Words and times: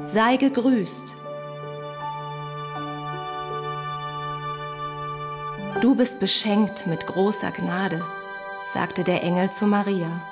sei 0.00 0.36
gegrüßt. 0.36 1.16
Du 5.80 5.94
bist 5.96 6.20
beschenkt 6.20 6.86
mit 6.86 7.06
großer 7.06 7.50
Gnade, 7.50 8.04
sagte 8.66 9.04
der 9.04 9.22
Engel 9.22 9.50
zu 9.50 9.66
Maria. 9.66 10.22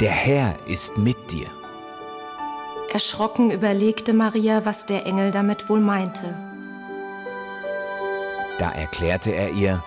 Der 0.00 0.10
Herr 0.10 0.56
ist 0.66 0.98
mit 0.98 1.32
dir. 1.32 1.48
Erschrocken 2.92 3.50
überlegte 3.50 4.12
Maria, 4.12 4.64
was 4.64 4.84
der 4.84 5.06
Engel 5.06 5.30
damit 5.30 5.68
wohl 5.68 5.80
meinte. 5.80 6.34
Da 8.58 8.72
erklärte 8.72 9.30
er 9.30 9.50
ihr, 9.50 9.82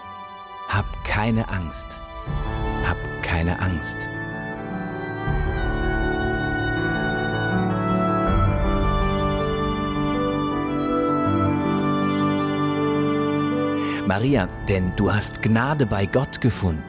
Hab 0.69 0.85
keine 1.03 1.49
Angst, 1.49 1.89
hab 2.87 2.97
keine 3.21 3.59
Angst. 3.59 4.07
Maria, 14.07 14.47
denn 14.67 14.91
du 14.97 15.13
hast 15.13 15.41
Gnade 15.41 15.85
bei 15.85 16.05
Gott 16.05 16.41
gefunden. 16.41 16.83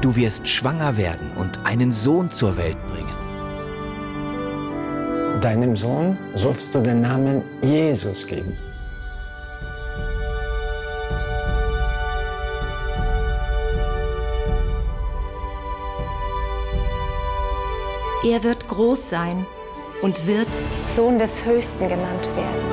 Du 0.00 0.14
wirst 0.14 0.48
schwanger 0.48 0.96
werden 0.96 1.32
und 1.36 1.66
einen 1.66 1.90
Sohn 1.92 2.30
zur 2.30 2.56
Welt 2.56 2.78
bringen. 2.86 3.14
Deinem 5.40 5.74
Sohn 5.74 6.16
sollst 6.34 6.74
du 6.74 6.80
den 6.80 7.00
Namen 7.00 7.42
Jesus 7.62 8.26
geben. 8.26 8.56
Er 18.24 18.44
wird 18.44 18.68
groß 18.68 19.08
sein 19.08 19.44
und 20.00 20.28
wird 20.28 20.46
Sohn 20.86 21.18
des 21.18 21.44
Höchsten 21.44 21.88
genannt 21.88 22.28
werden. 22.36 22.71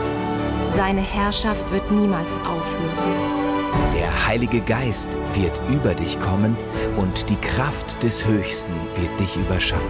Seine 0.76 1.02
Herrschaft 1.02 1.72
wird 1.72 1.92
niemals 1.92 2.40
aufhören. 2.40 3.40
Der 3.94 4.28
Heilige 4.28 4.62
Geist 4.62 5.18
wird 5.34 5.60
über 5.70 5.94
dich 5.94 6.20
kommen 6.20 6.56
und 6.98 7.30
die 7.30 7.36
Kraft 7.36 8.02
des 8.04 8.26
Höchsten 8.26 8.74
wird 8.96 9.20
dich 9.20 9.36
überschatten. 9.36 9.88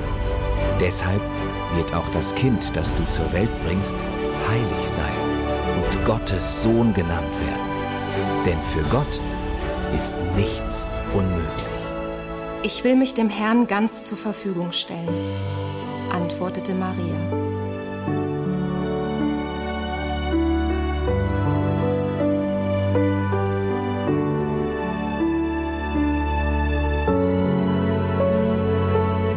Deshalb 0.79 1.21
wird 1.75 1.93
auch 1.93 2.09
das 2.09 2.33
Kind, 2.35 2.75
das 2.75 2.95
du 2.95 3.07
zur 3.09 3.31
Welt 3.33 3.51
bringst, 3.65 3.97
heilig 4.49 4.87
sein 4.87 5.15
und 5.75 6.05
Gottes 6.05 6.63
Sohn 6.63 6.93
genannt 6.93 7.33
werden. 7.45 8.45
Denn 8.45 8.61
für 8.63 8.83
Gott 8.89 9.19
ist 9.95 10.15
nichts 10.35 10.87
unmöglich. 11.13 11.79
Ich 12.63 12.83
will 12.83 12.95
mich 12.95 13.13
dem 13.13 13.29
Herrn 13.29 13.67
ganz 13.67 14.05
zur 14.05 14.17
Verfügung 14.17 14.71
stellen, 14.71 15.07
antwortete 16.11 16.73
Maria. 16.73 17.15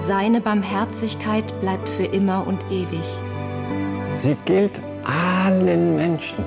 Seine 0.06 0.40
Barmherzigkeit 0.40 1.60
bleibt 1.60 1.88
für 1.88 2.02
immer 2.02 2.44
und 2.44 2.64
ewig. 2.72 3.04
Sie 4.10 4.36
gilt 4.44 4.82
allen 5.04 5.94
Menschen. 5.94 6.44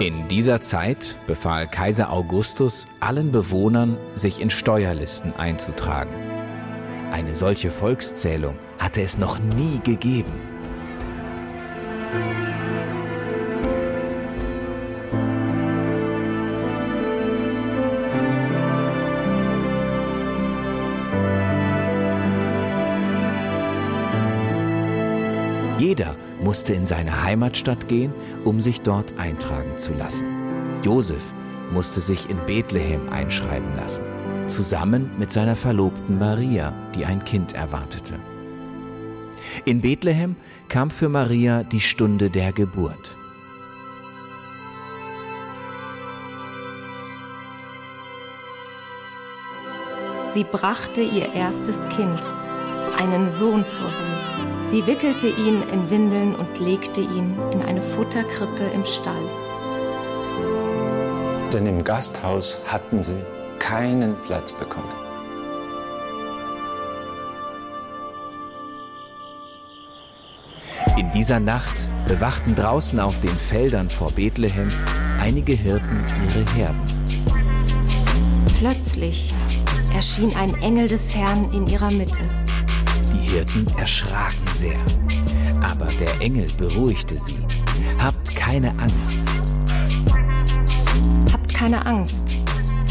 In 0.00 0.28
dieser 0.28 0.60
Zeit 0.60 1.16
befahl 1.26 1.66
Kaiser 1.66 2.12
Augustus 2.12 2.86
allen 3.00 3.32
Bewohnern, 3.32 3.96
sich 4.14 4.38
in 4.38 4.50
Steuerlisten 4.50 5.34
einzutragen. 5.34 6.12
Eine 7.10 7.34
solche 7.34 7.70
Volkszählung 7.70 8.56
hatte 8.78 9.00
es 9.00 9.16
noch 9.16 9.38
nie 9.38 9.80
gegeben. 9.82 10.32
Jeder 25.78 26.16
musste 26.40 26.72
in 26.72 26.86
seine 26.86 27.24
Heimatstadt 27.24 27.88
gehen, 27.88 28.12
um 28.44 28.60
sich 28.60 28.82
dort 28.82 29.18
eintragen 29.18 29.76
zu 29.76 29.92
lassen. 29.92 30.26
Josef 30.82 31.22
musste 31.72 32.00
sich 32.00 32.30
in 32.30 32.38
Bethlehem 32.46 33.08
einschreiben 33.08 33.74
lassen, 33.76 34.04
zusammen 34.46 35.10
mit 35.18 35.32
seiner 35.32 35.56
Verlobten 35.56 36.18
Maria, 36.18 36.72
die 36.94 37.04
ein 37.04 37.24
Kind 37.24 37.54
erwartete. 37.54 38.14
In 39.64 39.80
Bethlehem 39.80 40.36
kam 40.68 40.90
für 40.90 41.08
Maria 41.08 41.64
die 41.64 41.80
Stunde 41.80 42.30
der 42.30 42.52
Geburt. 42.52 43.16
Sie 50.32 50.44
brachte 50.44 51.00
ihr 51.00 51.32
erstes 51.32 51.88
Kind, 51.90 52.28
einen 52.96 53.28
Sohn 53.28 53.66
zur 53.66 53.86
Welt. 53.86 54.62
Sie 54.62 54.86
wickelte 54.86 55.28
ihn 55.28 55.62
in 55.72 55.90
Windeln 55.90 56.34
und 56.34 56.58
legte 56.58 57.00
ihn 57.00 57.36
in 57.52 57.62
eine 57.62 57.82
Futterkrippe 57.82 58.64
im 58.74 58.84
Stall. 58.84 59.28
Denn 61.52 61.66
im 61.66 61.84
Gasthaus 61.84 62.58
hatten 62.66 63.02
sie 63.02 63.22
keinen 63.58 64.16
Platz 64.26 64.52
bekommen. 64.52 64.92
In 70.96 71.10
dieser 71.12 71.40
Nacht 71.40 71.86
bewachten 72.08 72.54
draußen 72.54 73.00
auf 73.00 73.20
den 73.20 73.36
Feldern 73.36 73.90
vor 73.90 74.10
Bethlehem 74.12 74.70
einige 75.20 75.52
Hirten 75.52 76.04
ihre 76.26 76.44
Herden. 76.54 76.80
Plötzlich 78.58 79.32
erschien 79.94 80.34
ein 80.36 80.54
Engel 80.62 80.88
des 80.88 81.14
Herrn 81.14 81.52
in 81.52 81.66
ihrer 81.66 81.90
Mitte. 81.90 82.22
Die 83.14 83.30
Hirten 83.30 83.66
erschraken 83.78 84.46
sehr, 84.52 84.78
aber 85.62 85.86
der 86.00 86.20
Engel 86.20 86.48
beruhigte 86.58 87.18
sie. 87.18 87.38
Habt 87.98 88.34
keine 88.34 88.70
Angst. 88.78 89.20
Habt 91.32 91.54
keine 91.54 91.86
Angst. 91.86 92.34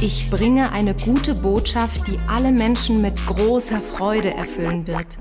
Ich 0.02 0.30
bringe 0.30 0.72
eine 0.72 0.96
gute 0.96 1.36
Botschaft, 1.36 2.08
die 2.08 2.18
alle 2.28 2.52
Menschen 2.52 3.02
mit 3.02 3.26
großer 3.26 3.82
Freude 3.82 4.34
erfüllen 4.34 4.88
wird. 4.88 5.18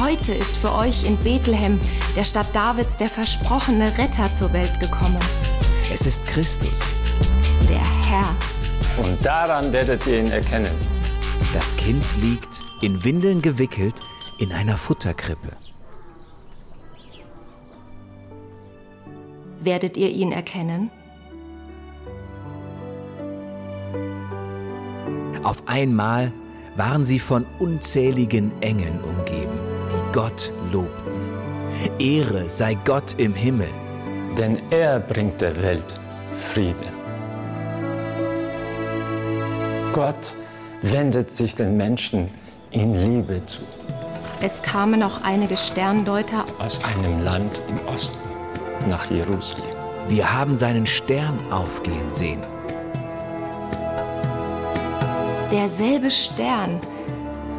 Heute 0.00 0.34
ist 0.34 0.58
für 0.58 0.74
euch 0.74 1.04
in 1.04 1.16
Bethlehem, 1.16 1.80
der 2.14 2.24
Stadt 2.24 2.54
Davids, 2.54 2.96
der 2.98 3.08
versprochene 3.08 3.96
Retter 3.98 4.32
zur 4.32 4.52
Welt 4.52 4.78
gekommen. 4.80 5.18
Es 5.92 6.06
ist 6.06 6.24
Christus. 6.26 6.80
Der 7.68 7.78
Herr. 8.08 8.36
Und 9.02 9.24
daran 9.24 9.72
werdet 9.72 10.06
ihr 10.06 10.20
ihn 10.20 10.30
erkennen. 10.30 10.74
Das 11.54 11.74
Kind 11.76 12.04
liegt, 12.20 12.67
in 12.80 13.04
Windeln 13.04 13.42
gewickelt, 13.42 13.94
in 14.38 14.52
einer 14.52 14.76
Futterkrippe. 14.76 15.52
Werdet 19.60 19.96
ihr 19.96 20.10
ihn 20.10 20.32
erkennen? 20.32 20.90
Auf 25.42 25.62
einmal 25.66 26.32
waren 26.76 27.04
sie 27.04 27.18
von 27.18 27.44
unzähligen 27.58 28.52
Engeln 28.60 29.00
umgeben, 29.02 29.58
die 29.90 30.12
Gott 30.12 30.52
lobten. 30.72 31.18
Ehre 31.98 32.48
sei 32.48 32.76
Gott 32.84 33.14
im 33.18 33.34
Himmel. 33.34 33.68
Denn 34.36 34.58
er 34.70 35.00
bringt 35.00 35.40
der 35.40 35.60
Welt 35.62 35.98
Frieden. 36.32 36.92
Gott 39.92 40.34
wendet 40.82 41.30
sich 41.30 41.56
den 41.56 41.76
Menschen 41.76 42.28
in 42.70 42.94
Liebe 42.94 43.44
zu. 43.46 43.62
Es 44.40 44.62
kamen 44.62 45.02
auch 45.02 45.22
einige 45.22 45.56
Sterndeuter 45.56 46.44
Aus 46.58 46.80
einem 46.84 47.22
Land 47.22 47.60
im 47.68 47.88
Osten 47.88 48.18
nach 48.88 49.10
Jerusalem. 49.10 49.64
Wir 50.08 50.32
haben 50.32 50.54
seinen 50.54 50.86
Stern 50.86 51.38
aufgehen 51.50 52.12
sehen. 52.12 52.42
Derselbe 55.50 56.10
Stern, 56.10 56.80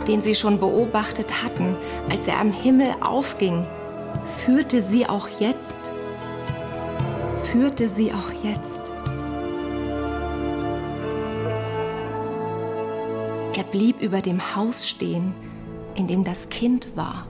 den 0.08 0.22
sie 0.22 0.36
schon 0.36 0.60
beobachtet 0.60 1.44
hatten, 1.44 1.76
als 2.10 2.28
er 2.28 2.40
am 2.40 2.54
Himmel 2.54 2.96
aufging, 3.02 3.66
führte 4.26 4.82
sie 4.82 5.06
auch 5.06 5.28
jetzt. 5.40 5.92
Führte 7.52 7.88
sie 7.88 8.12
auch 8.14 8.32
jetzt. 8.44 8.94
Blieb 13.72 14.02
über 14.02 14.22
dem 14.22 14.56
Haus 14.56 14.88
stehen, 14.88 15.34
in 15.96 16.08
dem 16.08 16.24
das 16.24 16.50
Kind 16.50 16.96
war. 16.96 17.26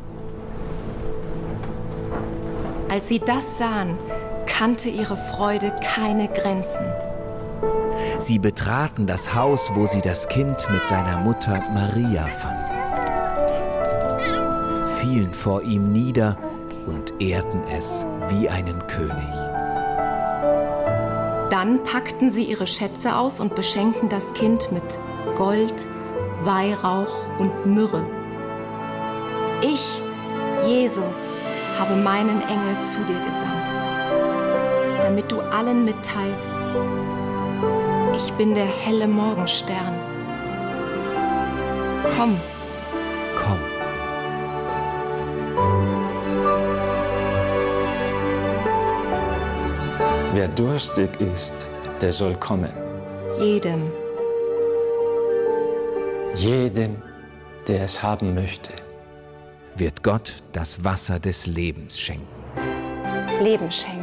Als 2.89 3.07
sie 3.07 3.19
das 3.19 3.57
sahen, 3.57 3.97
kannte 4.45 4.89
ihre 4.89 5.15
Freude 5.15 5.73
keine 5.95 6.27
Grenzen. 6.27 6.85
Sie 8.19 8.39
betraten 8.39 9.07
das 9.07 9.35
Haus, 9.35 9.71
wo 9.75 9.85
sie 9.85 10.01
das 10.01 10.27
Kind 10.27 10.67
mit 10.71 10.85
seiner 10.85 11.19
Mutter 11.19 11.61
Maria 11.73 12.25
fanden. 12.25 12.69
fielen 14.99 15.33
vor 15.33 15.61
ihm 15.61 15.91
nieder 15.91 16.37
und 16.85 17.13
ehrten 17.21 17.63
es 17.75 18.05
wie 18.29 18.49
einen 18.49 18.85
König. 18.87 19.33
Dann 21.49 21.83
packten 21.83 22.29
sie 22.29 22.43
ihre 22.43 22.67
Schätze 22.67 23.15
aus 23.15 23.39
und 23.39 23.55
beschenkten 23.55 24.09
das 24.09 24.33
Kind 24.33 24.71
mit 24.71 24.99
Gold, 25.35 25.87
Weihrauch 26.43 27.27
und 27.37 27.65
Myrrhe. 27.65 28.05
Ich, 29.61 30.01
Jesus, 30.65 31.31
habe 31.77 31.95
meinen 31.95 32.41
Engel 32.41 32.81
zu 32.81 32.99
dir 32.99 33.19
gesandt, 33.19 33.67
damit 35.03 35.31
du 35.31 35.41
allen 35.41 35.85
mitteilst, 35.85 36.63
ich 38.15 38.33
bin 38.33 38.53
der 38.53 38.65
helle 38.65 39.07
Morgenstern. 39.07 39.93
Komm. 42.15 42.39
Komm. 43.37 43.59
Wer 50.33 50.47
durstig 50.49 51.09
ist, 51.19 51.69
der 52.01 52.11
soll 52.11 52.35
kommen. 52.35 52.73
Jedem. 53.39 53.91
Jedem, 56.39 57.01
der 57.67 57.83
es 57.83 58.01
haben 58.01 58.33
möchte. 58.33 58.71
Wird 59.75 60.03
Gott 60.03 60.41
das 60.53 60.85
Wasser 60.85 61.19
des 61.19 61.47
Lebens 61.47 61.99
schenken. 61.99 62.25
Leben 63.43 63.69
schenken. 63.69 63.98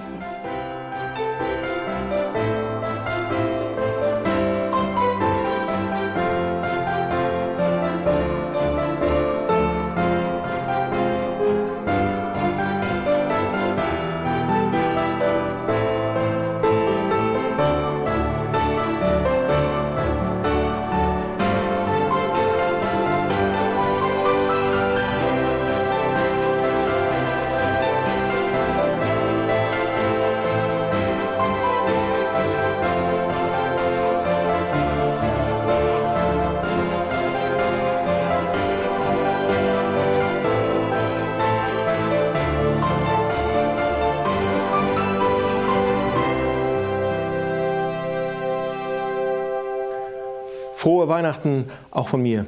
Frohe 50.77 51.09
Weihnachten 51.09 51.71
auch 51.91 52.09
von 52.09 52.21
mir. 52.21 52.45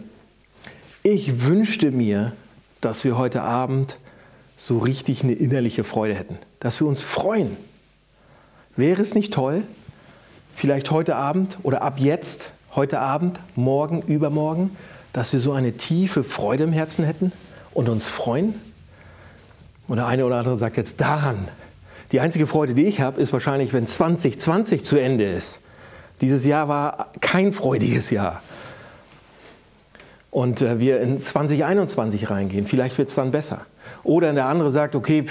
Ich 1.02 1.46
wünschte 1.46 1.90
mir, 1.90 2.32
dass 2.82 3.02
wir 3.02 3.16
heute 3.16 3.40
Abend 3.40 3.96
so 4.54 4.76
richtig 4.76 5.24
eine 5.24 5.32
innerliche 5.32 5.82
Freude 5.82 6.14
hätten, 6.14 6.36
dass 6.60 6.78
wir 6.78 6.86
uns 6.86 7.00
freuen. 7.00 7.56
Wäre 8.76 9.00
es 9.00 9.14
nicht 9.14 9.32
toll, 9.32 9.62
vielleicht 10.54 10.90
heute 10.90 11.16
Abend 11.16 11.56
oder 11.62 11.80
ab 11.80 11.94
jetzt, 11.98 12.50
heute 12.76 13.00
Abend, 13.00 13.40
morgen, 13.56 14.02
übermorgen, 14.02 14.76
dass 15.14 15.32
wir 15.32 15.40
so 15.40 15.52
eine 15.52 15.78
tiefe 15.78 16.22
Freude 16.22 16.64
im 16.64 16.72
Herzen 16.72 17.06
hätten 17.06 17.32
und 17.72 17.88
uns 17.88 18.08
freuen? 18.08 18.52
Und 19.88 19.96
der 19.96 20.06
eine 20.06 20.26
oder 20.26 20.36
andere 20.36 20.58
sagt 20.58 20.76
jetzt 20.76 21.00
daran. 21.00 21.48
Die 22.12 22.20
einzige 22.20 22.46
Freude, 22.46 22.74
die 22.74 22.84
ich 22.84 23.00
habe, 23.00 23.22
ist 23.22 23.32
wahrscheinlich, 23.32 23.72
wenn 23.72 23.86
2020 23.86 24.84
zu 24.84 24.98
Ende 24.98 25.24
ist 25.24 25.60
dieses 26.20 26.44
Jahr 26.44 26.68
war 26.68 27.12
kein 27.20 27.52
freudiges 27.52 28.10
Jahr. 28.10 28.42
Und 30.30 30.62
äh, 30.62 30.78
wir 30.78 31.00
in 31.00 31.20
2021 31.20 32.30
reingehen, 32.30 32.66
vielleicht 32.66 32.98
wird 32.98 33.08
es 33.08 33.14
dann 33.14 33.30
besser. 33.30 33.62
Oder 34.04 34.32
der 34.32 34.46
andere 34.46 34.70
sagt, 34.70 34.94
okay, 34.94 35.24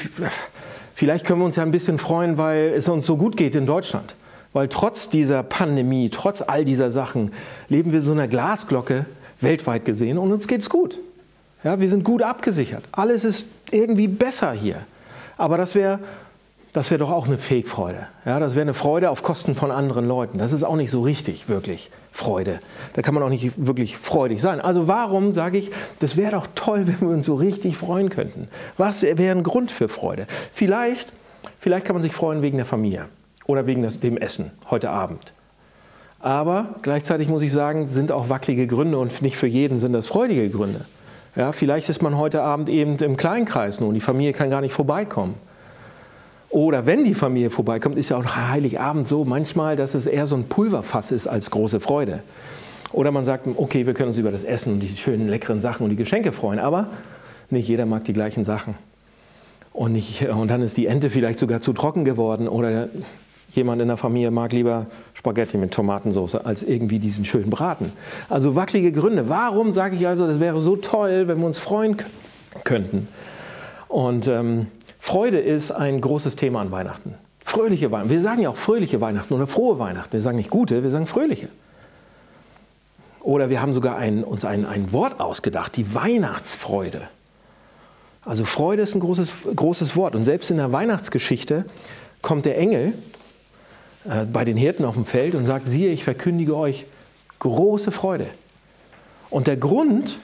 vielleicht 0.95 1.25
können 1.25 1.39
wir 1.39 1.45
uns 1.45 1.55
ja 1.55 1.63
ein 1.63 1.71
bisschen 1.71 1.99
freuen, 1.99 2.37
weil 2.37 2.73
es 2.75 2.89
uns 2.89 3.05
so 3.05 3.17
gut 3.17 3.37
geht 3.37 3.55
in 3.55 3.65
Deutschland. 3.65 4.15
Weil 4.53 4.69
trotz 4.69 5.09
dieser 5.09 5.43
Pandemie, 5.43 6.09
trotz 6.09 6.41
all 6.41 6.65
dieser 6.65 6.89
Sachen, 6.89 7.31
leben 7.69 7.91
wir 7.91 8.01
so 8.01 8.11
einer 8.11 8.27
Glasglocke 8.27 9.05
weltweit 9.39 9.85
gesehen 9.85 10.17
und 10.17 10.31
uns 10.31 10.47
geht 10.47 10.61
es 10.61 10.69
gut. 10.69 10.97
Ja, 11.63 11.79
wir 11.79 11.89
sind 11.89 12.03
gut 12.03 12.23
abgesichert. 12.23 12.83
Alles 12.91 13.23
ist 13.23 13.47
irgendwie 13.71 14.07
besser 14.07 14.51
hier. 14.51 14.77
Aber 15.37 15.57
das 15.57 15.75
wäre 15.75 15.99
das 16.77 16.91
wäre 16.91 16.99
doch 16.99 17.11
auch 17.11 17.25
eine 17.25 17.39
Fake-Freude. 17.39 18.07
Ja, 18.23 18.39
das 18.39 18.53
wäre 18.53 18.61
eine 18.61 18.75
Freude 18.75 19.09
auf 19.09 19.23
Kosten 19.23 19.55
von 19.55 19.71
anderen 19.71 20.07
Leuten. 20.07 20.37
Das 20.37 20.53
ist 20.53 20.63
auch 20.63 20.75
nicht 20.75 20.91
so 20.91 21.01
richtig, 21.01 21.49
wirklich 21.49 21.89
Freude. 22.11 22.59
Da 22.93 23.01
kann 23.01 23.15
man 23.15 23.23
auch 23.23 23.29
nicht 23.29 23.53
wirklich 23.57 23.97
freudig 23.97 24.41
sein. 24.41 24.61
Also 24.61 24.87
warum 24.87 25.33
sage 25.33 25.57
ich, 25.57 25.71
das 25.97 26.17
wäre 26.17 26.31
doch 26.31 26.45
toll, 26.53 26.83
wenn 26.85 27.01
wir 27.01 27.15
uns 27.15 27.25
so 27.25 27.33
richtig 27.33 27.77
freuen 27.77 28.09
könnten. 28.09 28.47
Was 28.77 29.01
wäre 29.01 29.31
ein 29.31 29.41
Grund 29.41 29.71
für 29.71 29.89
Freude? 29.89 30.27
Vielleicht, 30.53 31.11
vielleicht 31.59 31.85
kann 31.85 31.95
man 31.95 32.03
sich 32.03 32.13
freuen 32.13 32.43
wegen 32.43 32.57
der 32.57 32.67
Familie 32.67 33.05
oder 33.47 33.65
wegen 33.65 33.81
dem 33.81 34.17
Essen 34.17 34.51
heute 34.69 34.91
Abend. 34.91 35.33
Aber 36.19 36.75
gleichzeitig 36.83 37.27
muss 37.27 37.41
ich 37.41 37.51
sagen, 37.51 37.87
sind 37.87 38.11
auch 38.11 38.29
wackelige 38.29 38.67
Gründe 38.67 38.99
und 38.99 39.23
nicht 39.23 39.35
für 39.35 39.47
jeden 39.47 39.79
sind 39.79 39.93
das 39.93 40.05
freudige 40.05 40.47
Gründe. 40.49 40.81
Ja, 41.35 41.53
vielleicht 41.53 41.89
ist 41.89 42.03
man 42.03 42.17
heute 42.17 42.43
Abend 42.43 42.69
eben 42.69 42.97
im 42.97 43.17
Kleinkreis 43.17 43.79
nun, 43.79 43.95
die 43.95 43.99
Familie 44.01 44.33
kann 44.33 44.51
gar 44.51 44.61
nicht 44.61 44.73
vorbeikommen. 44.73 45.35
Oder 46.49 46.85
wenn 46.85 47.03
die 47.03 47.13
Familie 47.13 47.49
vorbeikommt, 47.49 47.97
ist 47.97 48.09
ja 48.09 48.17
auch 48.17 48.35
Heiligabend 48.35 49.07
so 49.07 49.25
manchmal, 49.25 49.75
dass 49.75 49.95
es 49.95 50.07
eher 50.07 50.25
so 50.25 50.35
ein 50.35 50.45
Pulverfass 50.45 51.11
ist 51.11 51.27
als 51.27 51.51
große 51.51 51.79
Freude. 51.79 52.23
Oder 52.93 53.11
man 53.11 53.25
sagt, 53.25 53.47
okay, 53.55 53.85
wir 53.85 53.93
können 53.93 54.09
uns 54.09 54.17
über 54.17 54.31
das 54.31 54.43
Essen 54.43 54.73
und 54.73 54.79
die 54.79 54.87
schönen, 54.95 55.27
leckeren 55.27 55.59
Sachen 55.59 55.83
und 55.83 55.89
die 55.89 55.97
Geschenke 55.97 56.31
freuen, 56.31 56.59
aber 56.59 56.87
nicht 57.49 57.67
jeder 57.67 57.85
mag 57.85 58.05
die 58.05 58.13
gleichen 58.13 58.43
Sachen. 58.43 58.75
Und, 59.73 59.91
nicht, 59.93 60.27
und 60.27 60.49
dann 60.49 60.61
ist 60.61 60.77
die 60.77 60.87
Ente 60.87 61.09
vielleicht 61.09 61.37
sogar 61.37 61.61
zu 61.61 61.73
trocken 61.73 62.05
geworden 62.05 62.47
oder 62.47 62.87
jemand 63.51 63.81
in 63.81 63.87
der 63.87 63.97
Familie 63.97 64.31
mag 64.31 64.51
lieber 64.51 64.87
Spaghetti 65.13 65.57
mit 65.57 65.71
Tomatensauce 65.71 66.35
als 66.35 66.63
irgendwie 66.63 66.99
diesen 66.99 67.25
schönen 67.25 67.49
Braten. 67.49 67.91
Also 68.29 68.55
wackelige 68.55 68.91
Gründe. 68.91 69.29
Warum 69.29 69.73
sage 69.73 69.95
ich 69.95 70.07
also, 70.07 70.25
das 70.27 70.39
wäre 70.39 70.59
so 70.61 70.77
toll, 70.77 71.27
wenn 71.27 71.39
wir 71.39 71.45
uns 71.45 71.59
freuen 71.59 71.97
könnten? 72.63 73.07
Und 73.87 74.27
ähm, 74.27 74.67
Freude 75.07 75.39
ist 75.39 75.71
ein 75.71 76.01
großes 76.01 76.35
Thema 76.35 76.59
an 76.59 76.69
Weihnachten. 76.69 77.13
Fröhliche 77.45 77.93
Weihnachten. 77.93 78.09
Wir 78.09 78.21
sagen 78.21 78.41
ja 78.41 78.49
auch 78.49 78.57
fröhliche 78.57 78.99
Weihnachten 78.99 79.33
oder 79.33 79.47
frohe 79.47 79.79
Weihnachten. 79.79 80.11
Wir 80.11 80.21
sagen 80.21 80.35
nicht 80.35 80.49
gute, 80.49 80.83
wir 80.83 80.91
sagen 80.91 81.07
fröhliche. 81.07 81.47
Oder 83.21 83.49
wir 83.49 83.61
haben 83.61 83.71
sogar 83.71 83.95
ein, 83.95 84.25
uns 84.25 84.43
ein, 84.43 84.65
ein 84.65 84.91
Wort 84.91 85.21
ausgedacht, 85.21 85.77
die 85.77 85.95
Weihnachtsfreude. 85.95 87.03
Also 88.25 88.43
Freude 88.43 88.81
ist 88.81 88.95
ein 88.95 88.99
großes, 88.99 89.31
großes 89.55 89.95
Wort. 89.95 90.13
Und 90.13 90.25
selbst 90.25 90.51
in 90.51 90.57
der 90.57 90.73
Weihnachtsgeschichte 90.73 91.63
kommt 92.21 92.45
der 92.45 92.57
Engel 92.57 92.91
äh, 94.09 94.25
bei 94.25 94.43
den 94.43 94.57
Hirten 94.57 94.83
auf 94.83 94.95
dem 94.95 95.05
Feld 95.05 95.35
und 95.35 95.45
sagt, 95.45 95.69
siehe, 95.69 95.89
ich 95.89 96.03
verkündige 96.03 96.57
euch 96.57 96.85
große 97.39 97.93
Freude. 97.93 98.27
Und 99.29 99.47
der 99.47 99.55
Grund, 99.55 100.17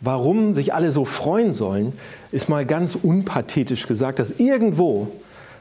warum 0.00 0.54
sich 0.54 0.74
alle 0.74 0.90
so 0.90 1.04
freuen 1.04 1.52
sollen, 1.52 1.92
ist 2.32 2.48
mal 2.48 2.64
ganz 2.64 2.96
unpathetisch 3.00 3.86
gesagt, 3.86 4.18
dass 4.18 4.30
irgendwo 4.38 5.08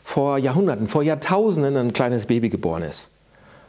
vor 0.03 0.38
Jahrhunderten, 0.38 0.88
vor 0.88 1.03
Jahrtausenden 1.03 1.77
ein 1.77 1.93
kleines 1.93 2.25
Baby 2.25 2.50
geboren 2.50 2.84
ist. 2.84 3.10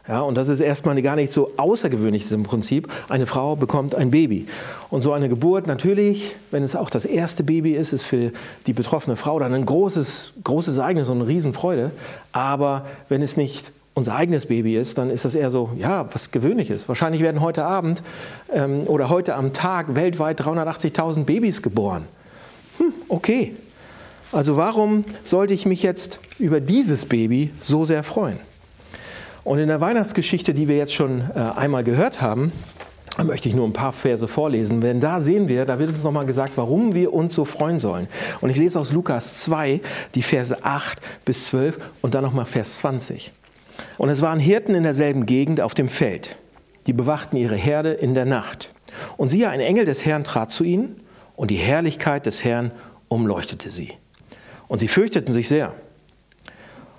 Ja, 0.08 0.22
und 0.22 0.34
das 0.34 0.48
ist 0.48 0.60
erstmal 0.60 1.00
gar 1.02 1.14
nicht 1.14 1.30
so 1.30 1.52
außergewöhnlich 1.56 2.32
im 2.32 2.42
Prinzip. 2.42 2.88
Eine 3.08 3.26
Frau 3.26 3.54
bekommt 3.54 3.94
ein 3.94 4.10
Baby. 4.10 4.46
Und 4.88 5.02
so 5.02 5.12
eine 5.12 5.28
Geburt 5.28 5.66
natürlich, 5.66 6.34
wenn 6.50 6.62
es 6.62 6.74
auch 6.74 6.90
das 6.90 7.04
erste 7.04 7.44
Baby 7.44 7.74
ist, 7.74 7.92
ist 7.92 8.04
für 8.04 8.32
die 8.66 8.72
betroffene 8.72 9.16
Frau 9.16 9.38
dann 9.38 9.54
ein 9.54 9.64
großes, 9.64 10.32
großes 10.42 10.78
Ereignis 10.78 11.08
und 11.10 11.18
eine 11.18 11.28
Riesenfreude. 11.28 11.92
Aber 12.32 12.86
wenn 13.08 13.22
es 13.22 13.36
nicht 13.36 13.70
unser 13.94 14.14
eigenes 14.14 14.46
Baby 14.46 14.76
ist, 14.76 14.98
dann 14.98 15.10
ist 15.10 15.24
das 15.24 15.34
eher 15.34 15.50
so, 15.50 15.70
ja, 15.76 16.08
was 16.12 16.30
Gewöhnliches. 16.30 16.88
Wahrscheinlich 16.88 17.22
werden 17.22 17.40
heute 17.40 17.64
Abend 17.64 18.02
ähm, 18.52 18.82
oder 18.86 19.08
heute 19.08 19.34
am 19.34 19.52
Tag 19.52 19.94
weltweit 19.94 20.40
380.000 20.40 21.24
Babys 21.24 21.62
geboren. 21.62 22.06
Hm, 22.78 22.92
okay. 23.08 23.54
Also 24.32 24.56
warum 24.56 25.04
sollte 25.24 25.54
ich 25.54 25.66
mich 25.66 25.82
jetzt 25.82 26.20
über 26.38 26.60
dieses 26.60 27.04
Baby 27.04 27.52
so 27.62 27.84
sehr 27.84 28.04
freuen? 28.04 28.38
Und 29.42 29.58
in 29.58 29.66
der 29.66 29.80
Weihnachtsgeschichte, 29.80 30.54
die 30.54 30.68
wir 30.68 30.76
jetzt 30.76 30.94
schon 30.94 31.22
äh, 31.34 31.38
einmal 31.38 31.82
gehört 31.82 32.20
haben, 32.20 32.52
möchte 33.24 33.48
ich 33.48 33.54
nur 33.54 33.66
ein 33.66 33.72
paar 33.72 33.92
Verse 33.92 34.26
vorlesen, 34.28 34.80
denn 34.80 35.00
da 35.00 35.20
sehen 35.20 35.48
wir, 35.48 35.64
da 35.64 35.78
wird 35.78 35.90
uns 35.90 36.04
nochmal 36.04 36.26
gesagt, 36.26 36.52
warum 36.56 36.94
wir 36.94 37.12
uns 37.12 37.34
so 37.34 37.44
freuen 37.44 37.80
sollen. 37.80 38.06
Und 38.40 38.50
ich 38.50 38.56
lese 38.56 38.78
aus 38.78 38.92
Lukas 38.92 39.40
2 39.42 39.80
die 40.14 40.22
Verse 40.22 40.64
8 40.64 40.98
bis 41.24 41.46
12 41.46 41.78
und 42.00 42.14
dann 42.14 42.22
nochmal 42.22 42.46
Vers 42.46 42.78
20. 42.78 43.32
Und 43.98 44.08
es 44.08 44.22
waren 44.22 44.40
Hirten 44.40 44.74
in 44.74 44.82
derselben 44.82 45.26
Gegend 45.26 45.60
auf 45.60 45.74
dem 45.74 45.88
Feld. 45.88 46.36
Die 46.86 46.92
bewachten 46.92 47.36
ihre 47.36 47.56
Herde 47.56 47.92
in 47.92 48.14
der 48.14 48.24
Nacht. 48.24 48.72
Und 49.16 49.30
siehe, 49.30 49.48
ein 49.48 49.60
Engel 49.60 49.84
des 49.84 50.04
Herrn 50.04 50.24
trat 50.24 50.52
zu 50.52 50.64
ihnen, 50.64 51.00
und 51.36 51.50
die 51.50 51.56
Herrlichkeit 51.56 52.26
des 52.26 52.44
Herrn 52.44 52.70
umleuchtete 53.08 53.70
sie. 53.70 53.92
Und 54.68 54.80
sie 54.80 54.88
fürchteten 54.88 55.32
sich 55.32 55.48
sehr. 55.48 55.72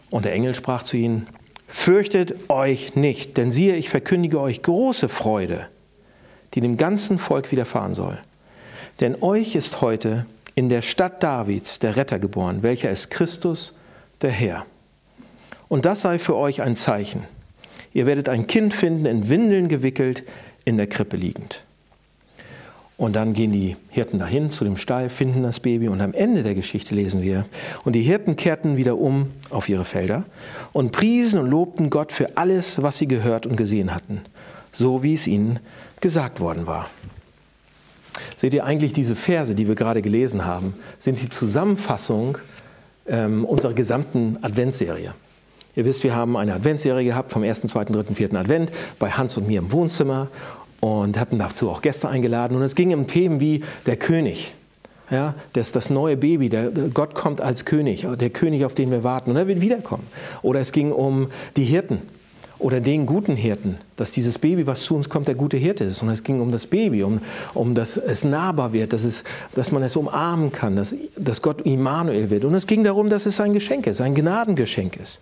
Und 0.09 0.25
der 0.25 0.33
Engel 0.33 0.55
sprach 0.55 0.83
zu 0.83 0.97
ihnen, 0.97 1.27
Fürchtet 1.67 2.50
euch 2.50 2.95
nicht, 2.95 3.38
denn 3.38 3.51
siehe, 3.51 3.77
ich 3.77 3.89
verkündige 3.89 4.41
euch 4.41 4.61
große 4.61 5.07
Freude, 5.07 5.67
die 6.53 6.59
dem 6.59 6.75
ganzen 6.75 7.17
Volk 7.17 7.51
widerfahren 7.51 7.93
soll. 7.93 8.19
Denn 9.00 9.15
euch 9.21 9.55
ist 9.55 9.81
heute 9.81 10.25
in 10.53 10.67
der 10.67 10.81
Stadt 10.81 11.23
Davids 11.23 11.79
der 11.79 11.95
Retter 11.95 12.19
geboren, 12.19 12.61
welcher 12.61 12.89
ist 12.89 13.09
Christus, 13.09 13.73
der 14.21 14.31
Herr. 14.31 14.65
Und 15.71 15.85
das 15.85 16.01
sei 16.01 16.19
für 16.19 16.35
euch 16.35 16.61
ein 16.61 16.75
Zeichen. 16.75 17.23
Ihr 17.93 18.05
werdet 18.05 18.27
ein 18.27 18.45
Kind 18.45 18.73
finden, 18.73 19.05
in 19.05 19.29
Windeln 19.29 19.69
gewickelt, 19.69 20.23
in 20.65 20.75
der 20.75 20.85
Krippe 20.85 21.15
liegend. 21.15 21.63
Und 22.97 23.15
dann 23.15 23.31
gehen 23.31 23.53
die 23.53 23.77
Hirten 23.87 24.19
dahin 24.19 24.51
zu 24.51 24.65
dem 24.65 24.75
Stall, 24.75 25.09
finden 25.09 25.43
das 25.43 25.61
Baby 25.61 25.87
und 25.87 26.01
am 26.01 26.13
Ende 26.13 26.43
der 26.43 26.55
Geschichte 26.55 26.93
lesen 26.93 27.21
wir, 27.21 27.45
und 27.85 27.93
die 27.93 28.01
Hirten 28.01 28.35
kehrten 28.35 28.75
wieder 28.75 28.97
um 28.97 29.31
auf 29.49 29.69
ihre 29.69 29.85
Felder 29.85 30.25
und 30.73 30.91
priesen 30.91 31.39
und 31.39 31.49
lobten 31.49 31.89
Gott 31.89 32.11
für 32.11 32.35
alles, 32.35 32.81
was 32.81 32.97
sie 32.97 33.07
gehört 33.07 33.45
und 33.45 33.55
gesehen 33.55 33.95
hatten, 33.95 34.23
so 34.73 35.03
wie 35.03 35.13
es 35.13 35.25
ihnen 35.25 35.61
gesagt 36.01 36.41
worden 36.41 36.67
war. 36.67 36.89
Seht 38.35 38.53
ihr 38.53 38.65
eigentlich 38.65 38.91
diese 38.91 39.15
Verse, 39.15 39.55
die 39.55 39.69
wir 39.69 39.75
gerade 39.75 40.01
gelesen 40.01 40.43
haben, 40.43 40.73
sind 40.99 41.21
die 41.21 41.29
Zusammenfassung 41.29 42.39
ähm, 43.07 43.45
unserer 43.45 43.73
gesamten 43.73 44.37
Adventsserie. 44.41 45.13
Ihr 45.75 45.85
wisst, 45.85 46.03
wir 46.03 46.15
haben 46.15 46.35
eine 46.35 46.53
Adventsserie 46.53 47.05
gehabt 47.05 47.31
vom 47.31 47.43
1., 47.43 47.61
2., 47.61 47.85
3., 47.85 48.13
4. 48.13 48.33
Advent 48.33 48.71
bei 48.99 49.09
Hans 49.09 49.37
und 49.37 49.47
mir 49.47 49.59
im 49.59 49.71
Wohnzimmer 49.71 50.27
und 50.81 51.17
hatten 51.17 51.39
dazu 51.39 51.69
auch 51.69 51.81
Gäste 51.81 52.09
eingeladen. 52.09 52.57
Und 52.57 52.63
es 52.63 52.75
ging 52.75 52.93
um 52.93 53.07
Themen 53.07 53.39
wie 53.39 53.63
der 53.85 53.95
König, 53.95 54.53
ja, 55.09 55.35
das, 55.53 55.71
das 55.71 55.89
neue 55.89 56.17
Baby, 56.17 56.49
der, 56.49 56.71
Gott 56.93 57.15
kommt 57.15 57.41
als 57.41 57.65
König, 57.65 58.07
der 58.19 58.29
König, 58.29 58.65
auf 58.65 58.73
den 58.73 58.91
wir 58.91 59.03
warten 59.03 59.31
und 59.31 59.37
er 59.37 59.47
wird 59.47 59.61
wiederkommen. 59.61 60.07
Oder 60.41 60.61
es 60.61 60.71
ging 60.71 60.91
um 60.91 61.29
die 61.57 61.65
Hirten 61.65 62.01
oder 62.59 62.79
den 62.79 63.05
guten 63.05 63.35
Hirten, 63.35 63.77
dass 63.97 64.11
dieses 64.11 64.37
Baby, 64.37 64.67
was 64.67 64.81
zu 64.81 64.95
uns 64.95 65.09
kommt, 65.09 65.27
der 65.27 65.35
gute 65.35 65.57
Hirte 65.57 65.83
ist. 65.83 66.01
Und 66.03 66.09
es 66.09 66.23
ging 66.23 66.39
um 66.39 66.51
das 66.51 66.67
Baby, 66.67 67.03
um, 67.03 67.19
um 67.53 67.73
dass 67.73 67.97
es 67.97 68.23
nahbar 68.23 68.71
wird, 68.71 68.93
dass, 68.93 69.03
es, 69.03 69.23
dass 69.55 69.71
man 69.71 69.83
es 69.83 69.95
umarmen 69.95 70.51
kann, 70.51 70.75
dass, 70.75 70.95
dass 71.17 71.41
Gott 71.41 71.61
Immanuel 71.61 72.29
wird. 72.29 72.45
Und 72.45 72.53
es 72.53 72.67
ging 72.67 72.83
darum, 72.83 73.09
dass 73.09 73.25
es 73.25 73.41
ein 73.41 73.53
Geschenk 73.53 73.87
ist, 73.87 73.99
ein 73.99 74.13
Gnadengeschenk 74.13 74.97
ist. 74.97 75.19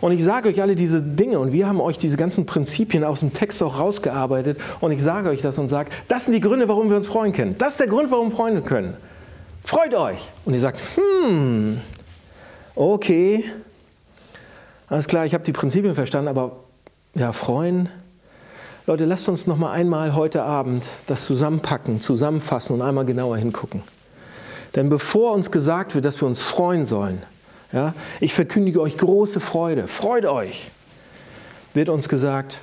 Und 0.00 0.12
ich 0.12 0.22
sage 0.22 0.48
euch 0.48 0.60
alle 0.60 0.74
diese 0.74 1.02
Dinge 1.02 1.38
und 1.38 1.52
wir 1.52 1.66
haben 1.66 1.80
euch 1.80 1.96
diese 1.96 2.16
ganzen 2.16 2.44
Prinzipien 2.44 3.02
aus 3.02 3.20
dem 3.20 3.32
Text 3.32 3.62
auch 3.62 3.78
rausgearbeitet 3.78 4.58
und 4.80 4.92
ich 4.92 5.02
sage 5.02 5.30
euch 5.30 5.40
das 5.40 5.58
und 5.58 5.68
sage, 5.68 5.90
das 6.08 6.26
sind 6.26 6.34
die 6.34 6.40
Gründe, 6.40 6.68
warum 6.68 6.90
wir 6.90 6.96
uns 6.96 7.06
freuen 7.06 7.32
können. 7.32 7.56
Das 7.58 7.72
ist 7.72 7.80
der 7.80 7.86
Grund, 7.86 8.10
warum 8.10 8.30
wir 8.30 8.36
freuen 8.36 8.64
können. 8.64 8.96
Freut 9.64 9.94
euch. 9.94 10.18
Und 10.44 10.54
ihr 10.54 10.60
sagt, 10.60 10.82
hm, 10.96 11.80
okay, 12.74 13.44
alles 14.88 15.08
klar, 15.08 15.26
ich 15.26 15.34
habe 15.34 15.44
die 15.44 15.52
Prinzipien 15.52 15.94
verstanden, 15.94 16.28
aber 16.28 16.52
ja, 17.14 17.32
freuen. 17.32 17.88
Leute, 18.86 19.04
lasst 19.04 19.28
uns 19.28 19.48
noch 19.48 19.56
mal 19.56 19.72
einmal 19.72 20.14
heute 20.14 20.44
Abend 20.44 20.86
das 21.06 21.24
zusammenpacken, 21.24 22.00
zusammenfassen 22.00 22.74
und 22.74 22.82
einmal 22.82 23.04
genauer 23.04 23.36
hingucken. 23.38 23.82
Denn 24.76 24.90
bevor 24.90 25.32
uns 25.32 25.50
gesagt 25.50 25.94
wird, 25.94 26.04
dass 26.04 26.20
wir 26.20 26.28
uns 26.28 26.40
freuen 26.40 26.86
sollen, 26.86 27.22
ja, 27.72 27.94
ich 28.20 28.32
verkündige 28.32 28.80
euch 28.80 28.96
große 28.96 29.40
Freude, 29.40 29.88
freut 29.88 30.24
euch, 30.24 30.70
wird 31.74 31.88
uns 31.88 32.08
gesagt, 32.08 32.58